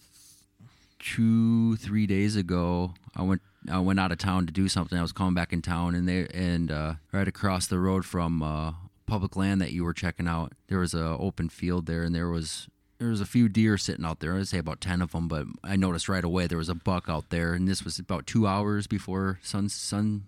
Two, 1.00 1.78
three 1.78 2.06
days 2.06 2.36
ago, 2.36 2.94
I 3.16 3.24
went 3.24 3.42
I 3.70 3.80
went 3.80 4.00
out 4.00 4.12
of 4.12 4.18
town 4.18 4.46
to 4.46 4.54
do 4.54 4.68
something. 4.70 4.98
I 4.98 5.02
was 5.02 5.12
coming 5.12 5.34
back 5.34 5.52
in 5.54 5.62
town, 5.62 5.96
and 5.96 6.08
they 6.08 6.28
and 6.34 6.72
uh, 6.72 6.94
right 7.12 7.28
across 7.28 7.68
the 7.68 7.80
road 7.80 8.06
from 8.06 8.42
uh, 8.42 8.74
public 9.06 9.36
land 9.36 9.62
that 9.62 9.72
you 9.72 9.84
were 9.84 9.94
checking 9.94 10.28
out, 10.28 10.54
there 10.68 10.80
was 10.80 10.94
a 10.94 11.06
open 11.18 11.50
field 11.50 11.86
there, 11.86 12.04
and 12.04 12.14
there 12.16 12.30
was 12.30 12.68
there 13.00 13.10
was 13.10 13.22
a 13.22 13.26
few 13.26 13.48
deer 13.50 13.78
sitting 13.78 14.06
out 14.06 14.20
there. 14.20 14.36
I'd 14.38 14.48
say 14.48 14.58
about 14.58 14.82
ten 14.82 15.02
of 15.02 15.12
them, 15.12 15.28
but 15.28 15.46
I 15.64 15.76
noticed 15.76 16.10
right 16.10 16.24
away 16.24 16.48
there 16.48 16.58
was 16.58 16.70
a 16.70 16.76
buck 16.76 17.06
out 17.10 17.30
there, 17.30 17.54
and 17.54 17.68
this 17.68 17.84
was 17.84 18.00
about 18.00 18.28
two 18.28 18.46
hours 18.48 18.88
before 18.88 19.40
sun 19.42 19.70
sun 19.70 20.26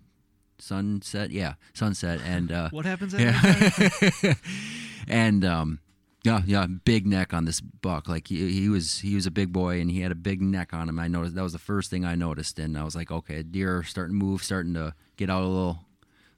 sunset. 0.58 1.30
Yeah, 1.30 1.54
sunset, 1.74 2.20
and 2.24 2.50
uh, 2.52 2.68
What 2.70 2.84
happens 2.84 3.14
at 3.14 3.20
that 3.20 4.36
and 5.08 5.44
um 5.44 5.80
yeah 6.24 6.40
yeah 6.46 6.66
big 6.66 7.06
neck 7.06 7.32
on 7.34 7.44
this 7.44 7.60
buck. 7.60 8.08
Like 8.08 8.28
he, 8.28 8.50
he 8.52 8.68
was 8.68 9.00
he 9.00 9.14
was 9.14 9.26
a 9.26 9.30
big 9.30 9.52
boy 9.52 9.80
and 9.80 9.90
he 9.90 10.00
had 10.00 10.12
a 10.12 10.16
big 10.16 10.40
neck 10.40 10.72
on 10.72 10.88
him. 10.88 10.98
I 10.98 11.08
noticed 11.08 11.34
that 11.34 11.42
was 11.42 11.52
the 11.52 11.58
first 11.58 11.90
thing 11.90 12.04
i 12.04 12.14
noticed. 12.14 12.58
And 12.58 12.76
i 12.78 12.84
was 12.84 12.94
like 12.94 13.10
okay 13.10 13.42
deer 13.42 13.78
are 13.78 13.82
starting 13.82 14.18
to 14.18 14.24
move 14.24 14.42
starting 14.42 14.74
to 14.74 14.94
get 15.16 15.30
out 15.30 15.42
a 15.42 15.46
little 15.46 15.80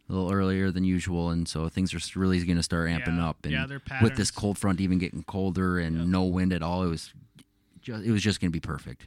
a 0.09 0.13
little 0.13 0.31
earlier 0.33 0.71
than 0.71 0.85
usual. 0.85 1.31
And 1.31 1.49
so 1.49 1.69
things 1.69 1.95
are 1.95 2.19
really 2.19 2.43
going 2.45 2.57
to 2.59 2.63
start 2.63 2.89
amping 2.89 3.17
Yeah. 3.17 3.29
up. 3.29 3.39
And 3.45 3.53
Yeah, 3.53 3.67
their 3.67 3.81
with 4.03 4.17
this 4.17 4.31
cold 4.31 4.59
front 4.59 4.81
even 4.81 4.99
getting 4.99 5.23
colder 5.25 5.79
and 5.79 5.97
Yep. 5.99 6.07
no 6.07 6.25
wind 6.25 6.53
at 6.53 6.63
all 6.63 6.83
it 6.83 6.89
was 6.89 7.13
just 7.81 8.05
it 8.05 8.11
was 8.11 8.23
just 8.23 8.41
going 8.41 8.51
to 8.51 8.57
be 8.57 8.61
perfect. 8.61 9.07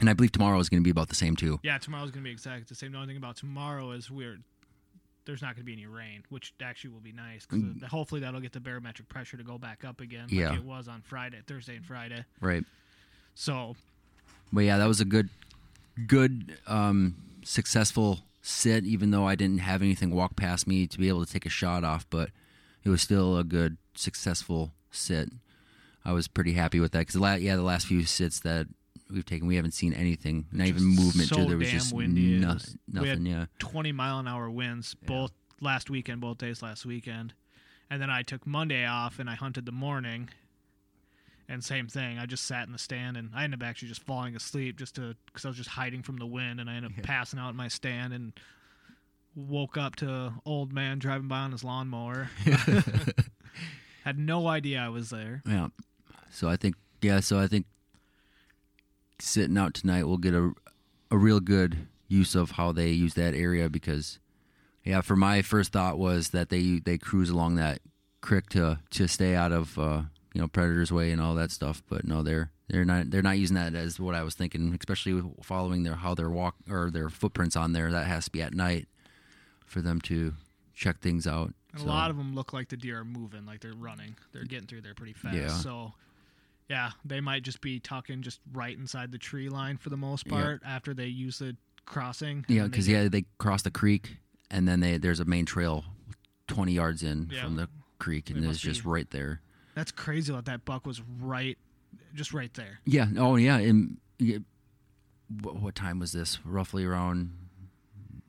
And 0.00 0.10
i 0.10 0.12
believe 0.12 0.32
tomorrow 0.32 0.58
is 0.58 0.68
going 0.68 0.80
to 0.82 0.84
be 0.84 0.90
about 0.90 1.08
the 1.08 1.14
same 1.14 1.36
too. 1.36 1.60
Yeah, 1.62 1.78
tomorrow 1.78 2.04
is 2.04 2.10
gonna 2.10 2.24
be 2.24 2.30
exactly 2.32 2.64
the 2.68 2.74
same. 2.74 2.90
The 2.92 2.98
only 2.98 3.08
thing 3.08 3.16
about 3.16 3.36
tomorrow 3.36 3.92
is 3.92 4.10
we're 4.10 4.38
there's 5.26 5.40
not 5.42 5.54
gonna 5.54 5.64
be 5.64 5.72
any 5.72 5.86
rain, 5.86 6.22
which 6.28 6.52
actually 6.62 6.90
will 6.90 7.00
be 7.00 7.12
nice 7.12 7.46
because 7.46 7.82
hopefully 7.90 8.20
that'll 8.20 8.40
get 8.40 8.52
the 8.52 8.60
barometric 8.60 9.08
pressure 9.08 9.36
to 9.36 9.42
go 9.44 9.58
back 9.58 9.84
up 9.84 10.00
again, 10.00 10.28
Mm. 10.28 10.32
Yeah. 10.32 10.50
like 10.50 10.58
it 10.58 10.64
was 10.64 10.86
on 10.88 11.00
Friday, 11.02 11.40
Thursday, 11.46 11.76
and 11.76 11.84
Friday. 11.86 12.24
right 12.40 12.64
So 13.34 13.76
But 14.52 14.60
yeah, 14.64 14.78
that 14.78 14.86
was 14.86 15.00
a 15.00 15.04
good, 15.04 15.30
good, 16.06 16.58
um, 16.66 17.16
successful 17.44 18.20
sit. 18.42 18.84
Even 18.84 19.10
though 19.10 19.26
I 19.26 19.34
didn't 19.34 19.58
have 19.58 19.82
anything 19.82 20.10
walk 20.10 20.36
past 20.36 20.66
me 20.66 20.86
to 20.86 20.98
be 20.98 21.08
able 21.08 21.24
to 21.24 21.32
take 21.32 21.46
a 21.46 21.50
shot 21.50 21.82
off, 21.84 22.06
but 22.10 22.30
it 22.84 22.90
was 22.90 23.02
still 23.02 23.38
a 23.38 23.44
good, 23.44 23.76
successful 23.94 24.72
sit. 24.90 25.30
I 26.04 26.12
was 26.12 26.28
pretty 26.28 26.52
happy 26.52 26.80
with 26.80 26.92
that 26.92 27.00
because 27.00 27.16
la- 27.16 27.34
yeah, 27.34 27.56
the 27.56 27.62
last 27.62 27.86
few 27.86 28.04
sits 28.04 28.38
that 28.40 28.66
we've 29.10 29.24
taken, 29.24 29.46
we 29.46 29.56
haven't 29.56 29.72
seen 29.74 29.92
anything, 29.92 30.46
not 30.52 30.66
even 30.66 30.84
movement. 30.84 31.28
so 31.28 31.36
to 31.36 31.44
there 31.46 31.56
was 31.58 31.68
damn 31.68 31.78
just 31.78 31.92
windy. 31.92 32.38
No- 32.38 32.54
was- 32.54 32.76
we 32.88 33.08
had- 33.08 33.18
nothing. 33.20 33.26
Yeah, 33.26 33.46
20 33.58 33.92
mile 33.92 34.18
an 34.18 34.28
hour 34.28 34.50
winds 34.50 34.94
both 35.06 35.32
last 35.60 35.90
weekend, 35.90 36.20
both 36.20 36.38
days 36.38 36.62
last 36.62 36.84
weekend. 36.86 37.34
And 37.90 38.00
then 38.00 38.10
I 38.10 38.22
took 38.22 38.46
Monday 38.46 38.86
off 38.86 39.18
and 39.18 39.28
I 39.30 39.34
hunted 39.34 39.66
the 39.66 39.72
morning. 39.72 40.30
And 41.46 41.62
same 41.62 41.86
thing. 41.88 42.18
I 42.18 42.24
just 42.24 42.44
sat 42.46 42.66
in 42.66 42.72
the 42.72 42.78
stand 42.78 43.18
and 43.18 43.28
I 43.34 43.44
ended 43.44 43.62
up 43.62 43.68
actually 43.68 43.88
just 43.88 44.02
falling 44.02 44.34
asleep 44.34 44.78
just 44.78 44.94
to 44.94 45.14
because 45.26 45.44
I 45.44 45.48
was 45.48 45.58
just 45.58 45.68
hiding 45.68 46.02
from 46.02 46.16
the 46.16 46.24
wind 46.26 46.58
and 46.58 46.70
I 46.70 46.74
ended 46.76 46.92
up 46.98 47.04
passing 47.04 47.38
out 47.38 47.50
in 47.50 47.56
my 47.56 47.68
stand 47.68 48.14
and 48.14 48.32
woke 49.36 49.76
up 49.76 49.94
to 49.96 50.32
old 50.46 50.72
man 50.72 50.98
driving 50.98 51.28
by 51.28 51.40
on 51.40 51.52
his 51.52 51.62
lawnmower. 51.62 52.30
Had 54.04 54.18
no 54.18 54.46
idea 54.48 54.80
I 54.80 54.88
was 54.88 55.10
there. 55.10 55.42
yeah. 55.46 55.68
So 56.30 56.48
I 56.48 56.56
think 56.56 56.76
yeah, 57.02 57.20
so 57.20 57.38
I 57.38 57.46
think 57.46 57.66
sitting 59.20 59.56
out 59.56 59.74
tonight 59.74 60.04
we'll 60.04 60.16
get 60.16 60.34
a 60.34 60.52
a 61.10 61.16
real 61.16 61.40
good 61.40 61.86
use 62.08 62.34
of 62.34 62.52
how 62.52 62.72
they 62.72 62.90
use 62.90 63.14
that 63.14 63.34
area 63.34 63.68
because 63.68 64.18
yeah, 64.84 65.00
for 65.00 65.16
my 65.16 65.40
first 65.40 65.72
thought 65.72 65.98
was 65.98 66.30
that 66.30 66.50
they 66.50 66.80
they 66.84 66.98
cruise 66.98 67.30
along 67.30 67.56
that 67.56 67.80
creek 68.20 68.48
to 68.50 68.78
to 68.90 69.08
stay 69.08 69.34
out 69.34 69.52
of 69.52 69.78
uh, 69.78 70.02
you 70.34 70.40
know 70.40 70.48
predators 70.48 70.92
way 70.92 71.10
and 71.10 71.20
all 71.20 71.34
that 71.34 71.50
stuff, 71.50 71.82
but 71.88 72.06
no, 72.06 72.22
they're 72.22 72.50
they're 72.68 72.84
not 72.84 73.10
they're 73.10 73.22
not 73.22 73.38
using 73.38 73.56
that 73.56 73.74
as 73.74 73.98
what 73.98 74.14
I 74.14 74.22
was 74.22 74.34
thinking, 74.34 74.76
especially 74.78 75.22
following 75.42 75.84
their 75.84 75.94
how 75.94 76.14
their 76.14 76.30
walk 76.30 76.56
or 76.68 76.90
their 76.90 77.08
footprints 77.08 77.56
on 77.56 77.72
there. 77.72 77.90
That 77.90 78.06
has 78.06 78.26
to 78.26 78.30
be 78.30 78.42
at 78.42 78.54
night 78.54 78.88
for 79.64 79.80
them 79.80 80.00
to 80.02 80.34
check 80.74 81.00
things 81.00 81.26
out. 81.26 81.54
And 81.72 81.80
So, 81.80 81.86
a 81.86 81.88
lot 81.88 82.10
of 82.10 82.16
them 82.16 82.34
look 82.34 82.52
like 82.52 82.68
the 82.68 82.76
deer 82.76 83.00
are 83.00 83.04
moving, 83.04 83.46
like 83.46 83.60
they're 83.60 83.72
running. 83.72 84.16
They're 84.32 84.44
getting 84.44 84.66
through 84.66 84.82
there 84.82 84.94
pretty 84.94 85.14
fast. 85.14 85.36
Yeah. 85.36 85.48
So, 85.48 85.92
yeah, 86.68 86.90
they 87.04 87.20
might 87.20 87.42
just 87.42 87.60
be 87.60 87.78
tucking 87.80 88.22
just 88.22 88.40
right 88.52 88.76
inside 88.76 89.12
the 89.12 89.18
tree 89.18 89.48
line 89.48 89.76
for 89.76 89.90
the 89.90 89.96
most 89.96 90.26
Yeah. 90.26 90.32
part 90.32 90.62
after 90.64 90.94
they 90.94 91.06
use 91.06 91.38
the 91.38 91.56
crossing. 91.86 92.44
yeah, 92.48 92.64
because 92.64 92.88
yeah, 92.88 93.08
they 93.08 93.24
cross 93.38 93.62
the 93.62 93.70
creek 93.70 94.16
and 94.50 94.66
then 94.66 94.80
they 94.80 94.98
there's 94.98 95.20
a 95.20 95.24
main 95.24 95.44
trail 95.46 95.84
twenty 96.48 96.72
yards 96.72 97.02
in 97.02 97.28
Yeah. 97.32 97.42
from 97.44 97.56
the 97.56 97.68
creek, 97.98 98.28
and 98.30 98.36
They 98.38 98.40
it's 98.46 98.54
must 98.54 98.60
just 98.62 98.82
be- 98.84 98.88
right 98.90 99.10
there. 99.10 99.40
That's 99.74 99.90
crazy 99.92 100.32
that 100.32 100.44
that 100.46 100.64
buck 100.64 100.86
was 100.86 101.00
right, 101.20 101.58
just 102.14 102.32
right 102.32 102.52
there. 102.54 102.80
Yeah. 102.84 103.08
Oh, 103.16 103.36
yeah. 103.36 103.56
And 103.56 103.98
yeah, 104.18 104.38
what, 105.42 105.56
what 105.56 105.74
time 105.74 105.98
was 105.98 106.12
this? 106.12 106.38
Roughly 106.44 106.84
around 106.84 107.32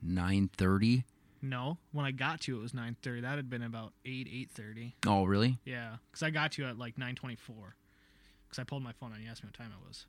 nine 0.02 0.50
thirty. 0.56 1.04
No, 1.42 1.78
when 1.92 2.04
I 2.04 2.10
got 2.10 2.40
to 2.42 2.56
it, 2.56 2.58
it 2.58 2.62
was 2.62 2.74
nine 2.74 2.96
thirty. 3.02 3.20
That 3.20 3.36
had 3.36 3.48
been 3.48 3.62
about 3.62 3.92
eight 4.04 4.28
eight 4.32 4.50
thirty. 4.50 4.96
Oh, 5.06 5.24
really? 5.24 5.58
Yeah, 5.64 5.96
because 6.10 6.22
I 6.22 6.30
got 6.30 6.52
to 6.52 6.62
you 6.62 6.68
at 6.68 6.78
like 6.78 6.98
nine 6.98 7.14
twenty 7.14 7.36
four. 7.36 7.76
Because 8.56 8.64
I 8.64 8.68
pulled 8.68 8.82
my 8.82 8.92
phone 8.92 9.12
and 9.12 9.22
you 9.22 9.30
asked 9.30 9.42
me 9.42 9.48
what 9.48 9.54
time 9.54 9.70
it 9.70 9.86
was. 9.86 10.06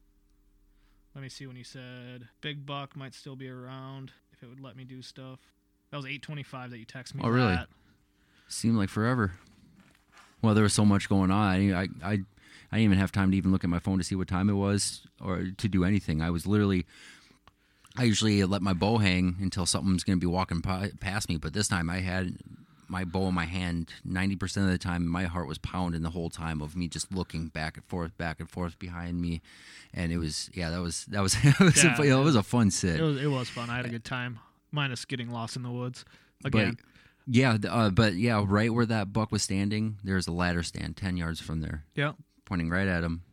Let 1.13 1.21
me 1.21 1.27
see 1.27 1.47
when 1.47 1.57
you 1.57 1.65
said 1.65 2.29
big 2.39 2.65
buck 2.65 2.95
might 2.95 3.13
still 3.13 3.35
be 3.35 3.49
around 3.49 4.11
if 4.31 4.41
it 4.41 4.47
would 4.47 4.61
let 4.61 4.77
me 4.77 4.85
do 4.85 5.01
stuff. 5.01 5.39
That 5.91 5.97
was 5.97 6.05
eight 6.05 6.21
twenty 6.21 6.43
five 6.43 6.71
that 6.71 6.77
you 6.77 6.85
texted 6.85 7.15
me. 7.15 7.21
Oh, 7.25 7.29
really? 7.29 7.55
that. 7.55 7.67
Seemed 8.47 8.77
like 8.77 8.87
forever. 8.87 9.33
Well, 10.41 10.53
there 10.53 10.63
was 10.63 10.73
so 10.73 10.85
much 10.85 11.09
going 11.09 11.29
on. 11.29 11.45
I, 11.45 11.73
I, 11.73 11.87
I, 12.03 12.11
I 12.11 12.15
didn't 12.71 12.83
even 12.85 12.97
have 12.99 13.11
time 13.11 13.31
to 13.31 13.37
even 13.37 13.51
look 13.51 13.65
at 13.65 13.69
my 13.69 13.79
phone 13.79 13.97
to 13.97 14.03
see 14.03 14.15
what 14.15 14.29
time 14.29 14.49
it 14.49 14.53
was 14.53 15.01
or 15.21 15.47
to 15.57 15.67
do 15.67 15.83
anything. 15.83 16.21
I 16.21 16.29
was 16.29 16.47
literally. 16.47 16.85
I 17.97 18.03
usually 18.03 18.43
let 18.45 18.61
my 18.61 18.73
bow 18.73 18.99
hang 18.99 19.35
until 19.41 19.65
something's 19.65 20.03
going 20.05 20.19
to 20.19 20.23
be 20.23 20.31
walking 20.31 20.61
past 20.61 21.27
me, 21.27 21.37
but 21.37 21.53
this 21.53 21.67
time 21.67 21.89
I 21.89 21.99
had 21.99 22.37
my 22.89 23.03
bow 23.03 23.27
in 23.27 23.33
my 23.33 23.45
hand 23.45 23.91
90% 24.07 24.57
of 24.63 24.69
the 24.69 24.77
time 24.77 25.05
my 25.07 25.23
heart 25.25 25.47
was 25.47 25.57
pounding 25.57 26.01
the 26.01 26.09
whole 26.11 26.29
time 26.29 26.61
of 26.61 26.75
me 26.75 26.87
just 26.87 27.13
looking 27.13 27.47
back 27.47 27.75
and 27.77 27.85
forth 27.85 28.17
back 28.17 28.39
and 28.39 28.49
forth 28.49 28.79
behind 28.79 29.19
me 29.21 29.41
and 29.93 30.11
it 30.11 30.17
was 30.17 30.49
yeah 30.53 30.69
that 30.69 30.81
was 30.81 31.05
that 31.05 31.21
was 31.21 31.35
it 31.43 31.59
was, 31.59 31.83
Yeah. 31.83 31.97
a, 31.99 32.03
it 32.19 32.23
was 32.23 32.35
a 32.35 32.43
fun 32.43 32.71
sit 32.71 32.99
It 32.99 33.03
was 33.03 33.21
it 33.21 33.27
was 33.27 33.49
fun. 33.49 33.69
I 33.69 33.75
had 33.77 33.85
a 33.85 33.89
good 33.89 34.05
time, 34.05 34.39
minus 34.71 35.05
getting 35.05 35.29
lost 35.31 35.55
in 35.55 35.63
the 35.63 35.71
woods 35.71 36.05
again. 36.45 36.77
But 36.77 37.35
yeah, 37.35 37.57
uh, 37.69 37.89
but 37.89 38.13
yeah, 38.13 38.41
right 38.47 38.73
where 38.73 38.85
that 38.85 39.11
buck 39.11 39.31
was 39.33 39.43
standing, 39.43 39.97
there's 40.03 40.27
a 40.27 40.31
ladder 40.31 40.63
stand 40.63 40.95
ten 40.95 41.17
yards 41.17 41.41
from 41.41 41.59
there, 41.59 41.83
yeah, 41.93 42.13
pointing 42.45 42.69
right 42.69 42.87
at 42.87 43.03
him. 43.03 43.23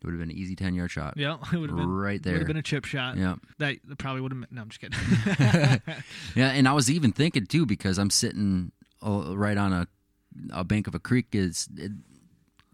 It 0.00 0.06
would 0.06 0.12
have 0.14 0.20
been 0.20 0.30
an 0.30 0.36
easy 0.36 0.54
ten 0.56 0.74
yard 0.74 0.90
shot. 0.92 1.14
yeah. 1.16 1.38
It 1.52 1.56
would 1.58 1.70
have 1.70 1.76
been 1.78 1.88
Right 1.88 2.20
there. 2.22 2.32
Would 2.34 2.40
have 2.42 2.46
been 2.48 2.56
a 2.56 2.62
chip 2.62 2.84
shot. 2.84 3.16
Yeah, 3.16 3.36
That 3.58 3.76
probably 3.98 4.20
would 4.20 4.32
have. 4.32 4.44
No, 4.52 4.62
I'm 4.62 4.68
just 4.68 4.80
kidding. 4.80 4.98
yeah, 6.36 6.50
and 6.50 6.66
I 6.68 6.72
was 6.72 6.90
even 6.90 7.12
thinking 7.12 7.46
too 7.46 7.66
because 7.66 7.98
I'm 7.98 8.10
sitting 8.10 8.72
right 9.02 9.56
on 9.56 9.72
a 9.72 9.86
a 10.52 10.64
bank 10.64 10.86
of 10.86 10.94
a 10.94 10.98
creek. 10.98 11.26
Is 11.32 11.68
it, 11.76 11.92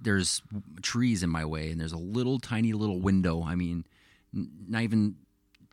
there's 0.00 0.42
trees 0.82 1.22
in 1.22 1.30
my 1.30 1.44
way, 1.44 1.70
and 1.70 1.80
there's 1.80 1.92
a 1.92 1.98
little 1.98 2.38
tiny 2.38 2.72
little 2.72 3.00
window. 3.00 3.42
I 3.42 3.54
mean, 3.56 3.84
not 4.32 4.82
even 4.82 5.16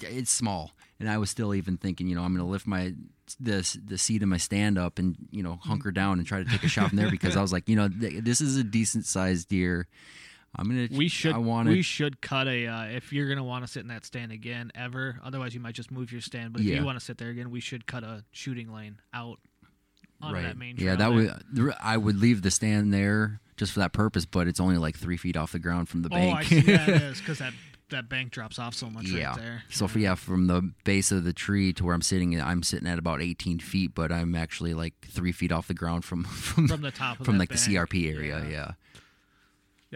it's 0.02 0.32
small, 0.32 0.72
and 1.00 1.10
I 1.10 1.18
was 1.18 1.30
still 1.30 1.54
even 1.54 1.78
thinking, 1.78 2.08
you 2.08 2.16
know, 2.16 2.24
I'm 2.24 2.34
going 2.36 2.46
to 2.46 2.52
lift 2.52 2.66
my 2.68 2.94
the 3.40 3.78
the 3.86 3.98
seat 3.98 4.22
of 4.24 4.30
my 4.30 4.38
stand 4.38 4.78
up 4.78 5.00
and 5.00 5.16
you 5.32 5.42
know 5.44 5.60
hunker 5.64 5.92
down 5.92 6.18
and 6.20 6.28
try 6.28 6.44
to 6.44 6.50
take 6.50 6.64
a 6.64 6.68
shot 6.68 6.90
from 6.90 6.98
there 6.98 7.10
because 7.12 7.36
I 7.36 7.42
was 7.42 7.52
like, 7.54 7.68
you 7.70 7.76
know, 7.76 7.88
th- 7.90 8.24
this 8.24 8.42
is 8.42 8.58
a 8.58 8.64
decent 8.64 9.06
sized 9.06 9.48
deer. 9.50 9.88
I'm 10.58 10.68
gonna. 10.70 10.88
we 10.92 11.08
should. 11.10 11.34
I 11.34 11.38
want 11.40 11.68
we 11.68 11.82
should 11.82 12.22
cut 12.22 12.48
a. 12.48 12.66
Uh, 12.68 12.84
if 12.86 13.12
you're 13.12 13.28
gonna 13.28 13.44
want 13.44 13.66
to 13.66 13.72
sit 13.72 13.82
in 13.82 13.90
that 13.90 14.06
stand 14.06 14.32
again, 14.32 14.72
ever. 14.74 15.20
Otherwise, 15.24 15.54
you 15.54 15.60
might 15.60 15.76
just 15.76 15.92
move 15.92 16.12
your 16.12 16.22
stand. 16.22 16.54
But 16.54 16.62
if 16.62 16.68
Yeah. 16.68 16.80
you 16.80 16.86
want 16.86 16.98
to 16.98 17.04
sit 17.04 17.18
there 17.18 17.30
again, 17.30 17.52
we 17.52 17.60
should 17.60 17.86
cut 17.86 18.04
a 18.04 18.24
shooting 18.32 18.72
lane 18.74 18.98
out 19.14 19.40
onto 20.22 20.42
that 20.42 20.58
main. 20.58 20.76
Yeah, 20.78 20.96
that 20.96 21.10
there. 21.10 21.66
would. 21.66 21.74
I 21.82 21.98
would 21.98 22.18
leave 22.18 22.42
the 22.42 22.52
stand 22.52 22.94
there 22.94 23.40
just 23.58 23.72
for 23.72 23.80
that 23.80 23.94
purpose, 23.94 24.26
but 24.26 24.48
it's 24.48 24.60
only 24.60 24.78
like 24.78 24.98
three 24.98 25.18
feet 25.18 25.38
off 25.38 25.52
the 25.52 25.60
ground 25.60 25.88
from 25.90 26.02
the 26.02 26.10
Oh, 26.12 26.16
bank. 26.16 26.36
Oh, 26.36 26.40
I 26.40 26.44
see. 26.44 26.60
Yeah, 26.62 26.90
it 26.90 27.02
is 27.02 27.20
because 27.20 27.40
that 27.40 27.54
that 27.90 28.10
bank 28.10 28.32
drops 28.32 28.58
off 28.58 28.74
so 28.74 28.90
much 28.90 29.06
yeah. 29.08 29.28
right 29.30 29.38
there. 29.38 29.64
So 29.70 29.88
for, 29.88 30.00
yeah, 30.00 30.16
from 30.16 30.48
the 30.48 30.72
base 30.86 31.12
of 31.12 31.24
the 31.24 31.34
tree 31.34 31.72
to 31.74 31.86
where 31.86 31.94
I'm 31.94 32.02
sitting, 32.02 32.40
I'm 32.42 32.64
sitting 32.64 32.88
at 32.88 32.98
about 32.98 33.22
18 33.22 33.60
feet, 33.60 33.94
but 33.94 34.12
I'm 34.12 34.34
actually 34.36 34.74
like 34.74 34.94
three 35.08 35.32
feet 35.32 35.52
off 35.52 35.68
the 35.68 35.76
ground 35.76 36.04
from 36.04 36.24
from, 36.26 36.68
From 36.68 36.82
the 36.82 36.92
top 36.92 37.20
of 37.20 37.26
from 37.26 37.38
like 37.38 37.50
the. 37.50 37.56
CRP 37.56 38.14
area. 38.14 38.40
Yeah. 38.40 38.50
Yeah. 38.50 38.72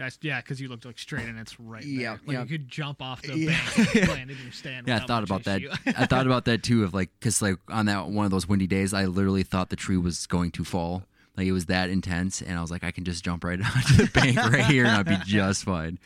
Yeah, 0.00 0.10
yeah, 0.22 0.40
because 0.40 0.60
you 0.60 0.68
looked 0.68 0.84
like 0.86 0.98
straight 0.98 1.26
and 1.26 1.38
it's 1.38 1.60
right 1.60 1.84
Yeah, 1.84 2.00
there. 2.00 2.20
Like 2.26 2.34
yeah. 2.34 2.42
you 2.42 2.48
could 2.48 2.68
jump 2.68 3.02
off 3.02 3.22
the 3.22 3.36
Yeah. 3.38 3.50
bank 3.76 3.94
and 3.96 4.08
land 4.08 4.30
in 4.30 4.38
your 4.42 4.52
stand. 4.52 4.88
Yeah, 4.88 4.96
I 4.96 4.98
thought 5.00 5.28
much 5.28 5.30
about 5.30 5.44
that. 5.44 5.62
I 5.98 6.06
thought 6.06 6.26
about 6.26 6.46
that 6.46 6.62
too. 6.62 6.84
Of 6.84 6.94
like, 6.94 7.10
cause 7.20 7.42
like 7.42 7.56
on 7.68 7.86
that 7.86 8.08
one 8.08 8.24
of 8.24 8.30
those 8.30 8.48
windy 8.48 8.66
days, 8.66 8.94
I 8.94 9.04
literally 9.04 9.42
thought 9.42 9.68
the 9.70 9.76
tree 9.76 9.96
was 9.98 10.26
going 10.26 10.50
to 10.52 10.64
fall. 10.64 11.04
Like 11.36 11.46
it 11.46 11.52
was 11.52 11.66
that 11.66 11.90
intense, 11.90 12.40
and 12.42 12.58
I 12.58 12.60
was 12.60 12.70
like, 12.70 12.82
I 12.82 12.90
can 12.90 13.04
just 13.04 13.24
jump 13.24 13.44
right 13.44 13.60
onto 13.76 13.94
the 13.94 14.10
bank 14.12 14.36
right 14.36 14.64
here, 14.66 14.84
and 14.84 14.96
I'd 14.96 15.06
be 15.06 15.16
just 15.24 15.64
fine. 15.64 15.98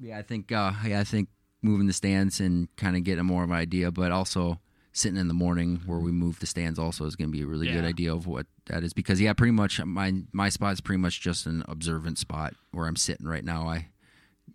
Yeah, 0.00 0.18
I 0.18 0.22
think. 0.22 0.50
Uh, 0.52 0.72
yeah, 0.86 1.00
I 1.00 1.04
think 1.04 1.28
moving 1.62 1.86
the 1.88 1.92
stands 1.92 2.40
and 2.40 2.74
kind 2.76 2.96
of 2.96 3.02
getting 3.04 3.24
more 3.24 3.44
of 3.44 3.50
an 3.50 3.56
idea, 3.56 3.90
but 3.90 4.12
also 4.12 4.60
sitting 4.92 5.18
in 5.18 5.28
the 5.28 5.34
morning 5.34 5.80
where 5.86 5.98
we 5.98 6.10
move 6.10 6.40
the 6.40 6.46
stands 6.46 6.78
also 6.78 7.04
is 7.04 7.14
going 7.14 7.30
to 7.30 7.36
be 7.36 7.42
a 7.42 7.46
really 7.46 7.68
good 7.68 7.84
idea 7.84 8.12
of 8.12 8.26
what 8.26 8.46
that 8.66 8.82
is 8.82 8.92
because 8.92 9.20
yeah, 9.20 9.32
pretty 9.32 9.52
much 9.52 9.82
my 9.84 10.12
my 10.32 10.48
spot 10.48 10.72
is 10.72 10.80
pretty 10.80 11.00
much 11.00 11.20
just 11.20 11.46
an 11.46 11.62
observant 11.68 12.18
spot 12.18 12.54
where 12.72 12.86
I'm 12.86 12.96
sitting 12.96 13.26
right 13.26 13.44
now. 13.44 13.68
I 13.68 13.88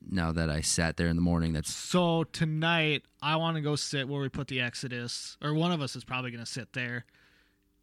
now 0.09 0.31
that 0.31 0.49
I 0.49 0.61
sat 0.61 0.97
there 0.97 1.07
in 1.07 1.15
the 1.15 1.21
morning, 1.21 1.53
that's 1.53 1.73
So 1.73 2.23
tonight, 2.25 3.03
I 3.21 3.35
want 3.37 3.55
to 3.55 3.61
go 3.61 3.75
sit 3.75 4.07
where 4.07 4.21
we 4.21 4.29
put 4.29 4.47
the 4.47 4.59
Exodus, 4.61 5.37
or 5.41 5.53
one 5.53 5.71
of 5.71 5.81
us 5.81 5.95
is 5.95 6.03
probably 6.03 6.31
going 6.31 6.43
to 6.43 6.49
sit 6.51 6.73
there. 6.73 7.05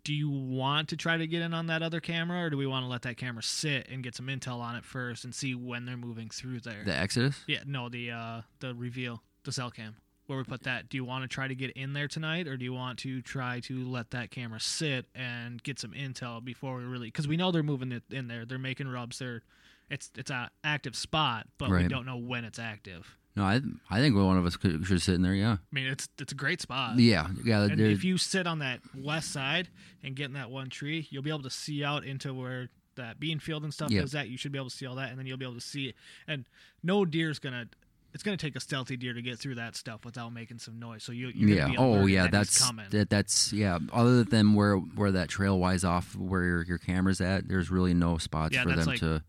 Do 0.03 0.15
you 0.15 0.31
want 0.31 0.89
to 0.91 0.97
try 0.97 1.19
to 1.19 1.27
get 1.27 1.43
in 1.43 1.53
on 1.53 1.67
that 1.67 1.83
other 1.83 2.01
camera, 2.01 2.45
or 2.45 2.51
do 2.51 2.57
we 2.57 2.67
want 2.67 2.85
to 2.85 2.89
let 2.89 3.03
that 3.03 3.17
camera 3.17 3.43
sit 3.43 3.87
and 3.89 4.03
get 4.03 4.15
some 4.15 4.27
intel 4.27 4.61
on 4.61 4.75
it 4.75 4.85
first 4.85 5.25
and 5.25 5.35
see 5.35 5.55
when 5.55 5.85
they're 5.85 5.97
moving 5.97 6.31
through 6.31 6.61
there? 6.61 6.83
the 6.85 6.97
Exodus. 6.97 7.43
yeah, 7.47 7.61
no, 7.67 7.89
the 7.89 8.11
uh, 8.11 8.41
the 8.61 8.75
reveal, 8.75 9.23
the 9.45 9.53
cell 9.53 9.71
cam, 9.71 9.97
where 10.31 10.38
we 10.38 10.45
put 10.45 10.62
that. 10.62 10.88
Do 10.88 10.97
you 10.97 11.05
want 11.05 11.23
to 11.25 11.29
try 11.29 11.47
to 11.49 11.55
get 11.55 11.73
in 11.73 11.93
there 11.93 12.09
tonight, 12.09 12.47
or 12.49 12.57
do 12.57 12.64
you 12.64 12.73
want 12.73 12.99
to 13.01 13.21
try 13.21 13.61
to 13.61 13.85
let 13.85 14.12
that 14.12 14.31
camera 14.31 14.61
sit 14.61 15.07
and 15.14 15.62
get 15.62 15.79
some 15.79 15.90
intel 15.93 16.43
before 16.43 16.77
we 16.79 16.85
really? 16.85 17.09
Because 17.09 17.29
we 17.29 17.37
know 17.37 17.51
they're 17.51 17.62
moving 17.62 17.93
it 17.93 18.05
in 18.11 18.29
there. 18.29 18.45
They're 18.47 18.59
making 18.59 18.88
rubs. 18.88 19.19
They're 19.19 19.43
it's 19.90 20.11
it's 20.16 20.31
a 20.31 20.51
active 20.64 20.95
spot, 20.97 21.47
but 21.59 21.69
we 21.71 21.88
don't 21.88 22.07
know 22.07 22.16
when 22.16 22.45
it's 22.45 22.59
active. 22.59 23.16
No, 23.37 23.45
I 23.45 23.61
I 23.90 23.99
think 24.01 24.16
one 24.16 24.37
of 24.37 24.45
us 24.47 24.57
could, 24.57 24.85
should 24.87 25.03
sit 25.03 25.14
in 25.14 25.23
there. 25.23 25.35
Yeah, 25.35 25.53
I 25.53 25.59
mean, 25.73 25.87
it's 25.87 26.09
it's 26.19 26.33
a 26.33 26.37
great 26.37 26.61
spot. 26.61 26.99
yeah, 26.99 27.29
yeah. 27.45 27.62
And 27.64 27.81
if 27.81 28.03
you 28.05 28.16
sit 28.19 28.47
on 28.47 28.61
that 28.61 28.81
west 28.97 29.33
side 29.33 29.69
and 30.03 30.14
get 30.16 30.27
in 30.27 30.33
that 30.35 30.51
one 30.51 30.69
tree, 30.71 31.07
you'll 31.11 31.23
be 31.23 31.31
able 31.31 31.43
to 31.43 31.51
see 31.51 31.85
out 31.85 32.05
into 32.05 32.33
where 32.35 32.71
that 32.97 33.19
bean 33.21 33.38
field 33.38 33.62
and 33.62 33.73
stuff 33.73 33.90
Yeah. 33.90 34.03
is 34.03 34.14
at. 34.14 34.29
You 34.29 34.37
should 34.37 34.53
be 34.53 34.59
able 34.59 34.69
to 34.69 34.77
see 34.77 34.85
all 34.87 34.97
that, 34.97 35.11
and 35.11 35.19
then 35.19 35.27
you'll 35.27 35.38
be 35.38 35.45
able 35.45 35.55
to 35.55 35.61
see 35.61 35.87
it. 35.87 35.95
And 36.27 36.45
no 36.83 37.05
deer's 37.05 37.38
gonna. 37.38 37.66
It's 38.12 38.23
gonna 38.23 38.37
take 38.37 38.57
a 38.57 38.61
stealthy 38.61 38.96
deer 38.96 39.12
to 39.14 39.23
get 39.23 39.38
through 39.38 39.55
that 39.57 39.77
stuff 39.77 40.05
without 40.05 40.33
making 40.33 40.59
some 40.59 40.79
noise. 40.79 41.03
So 41.05 41.12
you, 41.12 41.29
yeah. 41.35 41.68
Be 41.68 41.77
Oh, 41.79 42.07
yeah. 42.07 42.23
that 42.25 42.33
That's 42.33 42.70
that. 42.90 43.09
That's 43.11 43.53
yeah. 43.53 43.79
Other 43.92 44.25
than 44.25 44.55
where 44.55 44.77
where 44.77 45.12
that 45.12 45.29
trail 45.29 45.59
wise 45.59 45.85
off 45.85 46.16
where 46.16 46.42
your, 46.42 46.62
your 46.64 46.79
camera's 46.79 47.20
at, 47.20 47.49
there's 47.49 47.70
really 47.70 47.94
no 47.94 48.18
spots 48.18 48.55
Yeah, 48.55 48.64
for 48.64 48.70
them 48.70 48.85
like- 48.87 49.01
to. 49.01 49.23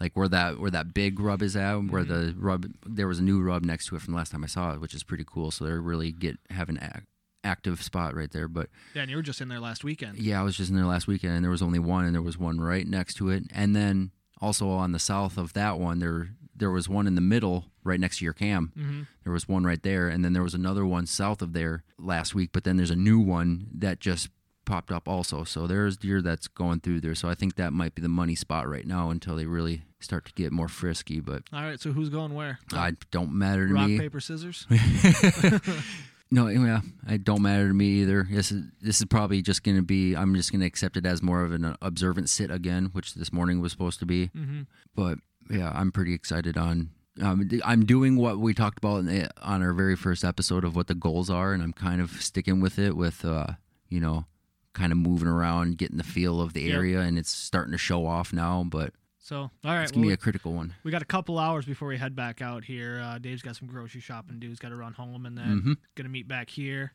Like 0.00 0.12
where 0.16 0.28
that 0.28 0.60
where 0.60 0.70
that 0.70 0.94
big 0.94 1.18
rub 1.18 1.42
is 1.42 1.56
at, 1.56 1.74
where 1.74 2.04
Mm-hmm. 2.04 2.26
the 2.28 2.34
rub 2.38 2.66
there 2.86 3.08
was 3.08 3.18
a 3.18 3.22
new 3.22 3.42
rub 3.42 3.64
next 3.64 3.86
to 3.86 3.96
it 3.96 4.02
from 4.02 4.12
the 4.14 4.16
last 4.18 4.30
time 4.30 4.44
I 4.44 4.46
saw 4.46 4.72
it, 4.72 4.80
which 4.80 4.94
is 4.94 5.02
pretty 5.02 5.24
cool. 5.26 5.50
So 5.50 5.64
they're 5.64 5.80
really 5.80 6.12
get 6.12 6.38
have 6.50 6.68
an 6.68 6.78
ac- 6.80 7.04
active 7.42 7.82
spot 7.82 8.14
right 8.14 8.30
there. 8.30 8.46
But 8.46 8.68
yeah, 8.94 9.02
and 9.02 9.10
you 9.10 9.16
were 9.16 9.24
just 9.24 9.40
in 9.40 9.48
there 9.48 9.58
last 9.58 9.82
weekend. 9.82 10.18
Yeah, 10.18 10.38
I 10.38 10.44
was 10.44 10.56
just 10.56 10.70
in 10.70 10.76
there 10.76 10.84
last 10.86 11.08
weekend, 11.08 11.34
and 11.34 11.42
there 11.44 11.50
was 11.50 11.62
only 11.62 11.80
one, 11.80 12.04
and 12.04 12.14
there 12.14 12.22
was 12.22 12.38
one 12.38 12.60
right 12.60 12.86
next 12.86 13.14
to 13.14 13.28
it, 13.30 13.44
and 13.52 13.74
then 13.74 14.12
also 14.40 14.68
on 14.68 14.92
the 14.92 15.00
south 15.00 15.36
of 15.36 15.52
that 15.54 15.80
one, 15.80 15.98
there 15.98 16.28
there 16.54 16.70
was 16.70 16.88
one 16.88 17.08
in 17.08 17.16
the 17.16 17.20
middle, 17.20 17.64
right 17.88 18.00
next 18.00 18.18
to 18.18 18.24
your 18.24 18.34
cam. 18.34 18.72
Mm-hmm. 18.76 19.02
There 19.24 19.32
was 19.32 19.48
one 19.48 19.64
right 19.64 19.82
there, 19.82 20.08
and 20.08 20.24
then 20.24 20.32
there 20.32 20.42
was 20.42 20.54
another 20.54 20.86
one 20.86 21.06
south 21.06 21.42
of 21.42 21.52
there 21.52 21.84
last 21.98 22.34
week. 22.34 22.50
But 22.52 22.64
then 22.64 22.76
there's 22.76 22.90
a 22.90 22.96
new 22.96 23.18
one 23.18 23.68
that 23.74 24.00
just 24.00 24.28
popped 24.64 24.92
up 24.92 25.08
also. 25.08 25.44
So 25.44 25.66
there's 25.66 25.96
deer 25.96 26.20
that's 26.22 26.46
going 26.46 26.80
through 26.80 27.00
there. 27.00 27.14
So 27.14 27.28
I 27.28 27.34
think 27.34 27.56
that 27.56 27.72
might 27.72 27.94
be 27.94 28.02
the 28.02 28.08
money 28.08 28.34
spot 28.34 28.68
right 28.68 28.86
now 28.86 29.10
until 29.10 29.34
they 29.34 29.46
really 29.46 29.82
start 29.98 30.26
to 30.26 30.32
get 30.32 30.52
more 30.52 30.68
frisky. 30.68 31.20
But 31.20 31.42
All 31.52 31.62
right, 31.62 31.80
so 31.80 31.92
who's 31.92 32.10
going 32.10 32.34
where? 32.34 32.58
I 32.72 32.92
don't 33.10 33.32
matter 33.32 33.66
to 33.66 33.74
Rock 33.74 33.88
me. 33.88 33.94
Rock 33.94 34.02
paper 34.02 34.20
scissors. 34.20 34.66
No, 36.30 36.48
yeah, 36.48 36.80
it 37.08 37.24
don't 37.24 37.40
matter 37.40 37.68
to 37.68 37.74
me 37.74 38.02
either. 38.02 38.26
This 38.30 38.52
is 38.52 38.64
this 38.82 39.00
is 39.00 39.06
probably 39.06 39.40
just 39.40 39.62
going 39.62 39.78
to 39.78 39.82
be. 39.82 40.14
I'm 40.14 40.34
just 40.34 40.52
going 40.52 40.60
to 40.60 40.66
accept 40.66 40.96
it 40.96 41.06
as 41.06 41.22
more 41.22 41.42
of 41.42 41.52
an 41.52 41.74
observant 41.80 42.28
sit 42.28 42.50
again, 42.50 42.90
which 42.92 43.14
this 43.14 43.32
morning 43.32 43.60
was 43.60 43.72
supposed 43.72 43.98
to 44.00 44.06
be. 44.06 44.28
mm-hmm. 44.36 44.62
But 44.94 45.18
yeah, 45.50 45.72
I'm 45.74 45.90
pretty 45.90 46.12
excited 46.12 46.58
on. 46.58 46.90
Um, 47.20 47.48
I'm 47.64 47.84
doing 47.84 48.16
what 48.16 48.38
we 48.38 48.54
talked 48.54 48.78
about 48.78 48.98
in 48.98 49.06
the, 49.06 49.30
on 49.42 49.62
our 49.62 49.72
very 49.72 49.96
first 49.96 50.24
episode 50.24 50.64
of 50.64 50.76
what 50.76 50.86
the 50.86 50.94
goals 50.94 51.30
are, 51.30 51.52
and 51.52 51.62
I'm 51.62 51.72
kind 51.72 52.00
of 52.00 52.22
sticking 52.22 52.60
with 52.60 52.78
it. 52.78 52.96
With 52.96 53.24
uh, 53.24 53.46
you 53.88 54.00
know, 54.00 54.26
kind 54.72 54.92
of 54.92 54.98
moving 54.98 55.28
around, 55.28 55.78
getting 55.78 55.96
the 55.98 56.04
feel 56.04 56.40
of 56.40 56.52
the 56.52 56.62
Yep. 56.62 56.74
area, 56.76 57.00
and 57.00 57.18
it's 57.18 57.30
starting 57.30 57.72
to 57.72 57.78
show 57.78 58.06
off 58.06 58.32
now. 58.32 58.64
But 58.68 58.92
So 59.18 59.36
all 59.40 59.50
right, 59.64 59.82
it's 59.82 59.92
gonna 59.92 60.06
well, 60.06 60.10
be 60.10 60.14
a 60.14 60.18
critical 60.18 60.52
one. 60.52 60.74
we 60.84 60.90
got 60.90 61.02
a 61.02 61.06
couple 61.06 61.38
hours 61.38 61.64
before 61.66 61.88
we 61.88 61.96
head 61.98 62.14
back 62.14 62.40
out 62.40 62.64
here. 62.64 63.00
Uh, 63.02 63.18
Dave's 63.18 63.42
got 63.42 63.56
some 63.56 63.66
grocery 63.68 64.00
shopping 64.00 64.34
to 64.34 64.40
do. 64.40 64.48
He's 64.48 64.58
got 64.60 64.68
to 64.70 64.76
run 64.76 64.92
home 64.92 65.26
and 65.26 65.36
then 65.36 65.62
Mhm. 65.62 65.76
gonna 65.96 66.08
meet 66.08 66.28
back 66.28 66.50
here 66.50 66.92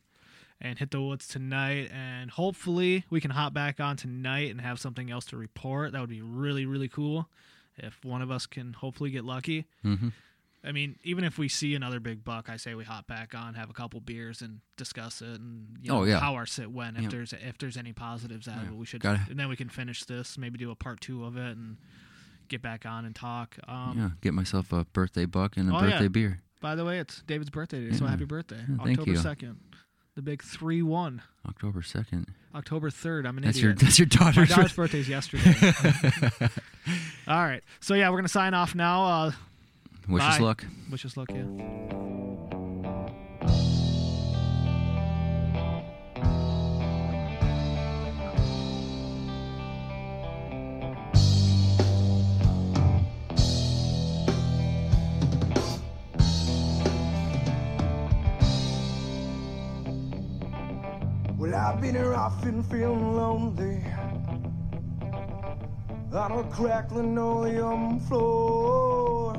and 0.60 0.78
hit 0.78 0.90
the 0.90 1.02
woods 1.02 1.28
tonight. 1.28 1.90
And 1.92 2.30
hopefully 2.30 3.04
we 3.10 3.20
can 3.20 3.32
hop 3.32 3.52
back 3.52 3.78
on 3.80 3.96
tonight 3.96 4.50
and 4.50 4.60
have 4.62 4.80
something 4.80 5.10
else 5.10 5.26
to 5.26 5.36
report. 5.36 5.92
That 5.92 6.00
would 6.00 6.08
be 6.10 6.22
really 6.22 6.64
really 6.64 6.88
cool 6.88 7.28
if 7.76 8.04
one 8.04 8.22
of 8.22 8.30
us 8.30 8.46
can 8.46 8.72
hopefully 8.72 9.10
get 9.10 9.24
lucky. 9.24 9.66
hmm 9.82 10.08
I 10.66 10.72
mean, 10.72 10.98
even 11.04 11.24
if 11.24 11.36
we 11.36 11.50
see 11.50 11.74
another 11.74 12.00
big 12.00 12.24
buck, 12.24 12.48
I 12.48 12.56
say 12.56 12.74
we 12.74 12.84
hop 12.84 13.06
back 13.06 13.34
on, 13.34 13.52
have 13.52 13.68
a 13.68 13.74
couple 13.74 14.00
beers, 14.00 14.40
and 14.40 14.60
discuss 14.78 15.20
it, 15.20 15.38
and 15.38 15.76
you 15.82 15.90
know, 15.90 15.98
Oh, 16.00 16.04
yeah. 16.04 16.18
how 16.18 16.36
our 16.36 16.46
sit 16.46 16.72
went. 16.72 16.96
If 16.96 17.02
Yeah. 17.02 17.08
there's 17.10 17.32
if 17.34 17.58
there's 17.58 17.76
any 17.76 17.92
positives 17.92 18.48
out 18.48 18.62
of 18.62 18.68
it, 18.68 18.74
we 18.74 18.86
should, 18.86 19.02
Gotta- 19.02 19.26
and 19.28 19.38
then 19.38 19.50
we 19.50 19.56
can 19.56 19.68
finish 19.68 20.04
this, 20.04 20.38
maybe 20.38 20.56
do 20.56 20.70
a 20.70 20.74
part 20.74 21.02
two 21.02 21.26
of 21.26 21.36
it, 21.36 21.54
and 21.58 21.76
get 22.48 22.62
back 22.62 22.86
on 22.86 23.04
and 23.04 23.14
talk. 23.14 23.58
Um, 23.68 23.98
yeah, 23.98 24.10
get 24.22 24.32
myself 24.32 24.72
a 24.72 24.86
birthday 24.86 25.26
buck 25.26 25.58
and 25.58 25.68
a 25.70 25.74
Oh, 25.76 25.82
yeah. 25.84 25.90
birthday 25.90 26.08
beer. 26.08 26.40
By 26.62 26.76
the 26.76 26.84
way, 26.86 26.98
it's 26.98 27.20
David's 27.26 27.50
birthday 27.50 27.80
today, 27.84 27.96
so 27.98 28.06
happy 28.06 28.24
birthday, 28.24 28.64
Yeah, 28.66 28.76
October 28.86 29.16
second, 29.16 29.60
the 30.14 30.22
big 30.22 30.42
three 30.42 30.82
one, 30.82 31.22
October 31.48 31.82
second. 31.82 32.26
October 32.54 32.88
third. 32.90 33.26
I'm 33.26 33.36
an 33.38 33.44
That's 33.44 33.58
your 33.58 33.72
idiot. 33.72 33.82
that's 33.84 33.98
your 33.98 34.06
My 34.20 34.30
daughter's. 34.32 34.48
daughter's 34.50 34.72
birthday's 34.76 35.08
yesterday. 35.08 35.54
All 37.28 37.42
right, 37.44 37.62
so 37.80 37.94
yeah, 37.94 38.10
we're 38.10 38.18
gonna 38.18 38.28
sign 38.28 38.54
off 38.54 38.74
now. 38.74 39.04
Uh, 39.04 39.32
Wish 40.08 40.22
us 40.22 40.38
Bye. 40.38 40.44
luck. 40.44 40.64
wish 40.90 41.04
us 41.06 41.16
luck, 41.16 41.30
yeah. 41.32 42.10
I've 61.96 62.42
been 62.42 62.60
feeling 62.64 63.14
lonely 63.14 63.80
on 66.12 66.32
a 66.32 66.42
crackling 66.50 67.16
oleum 67.16 68.00
floor. 68.00 69.34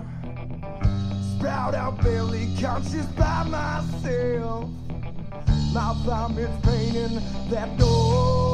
Sprout 1.36 1.76
out 1.76 2.02
barely 2.02 2.56
conscious 2.62 3.06
by 3.08 3.44
myself. 3.44 4.70
My 5.74 5.94
vomit's 6.06 6.66
painting 6.66 7.20
that 7.50 7.78
door. 7.78 8.45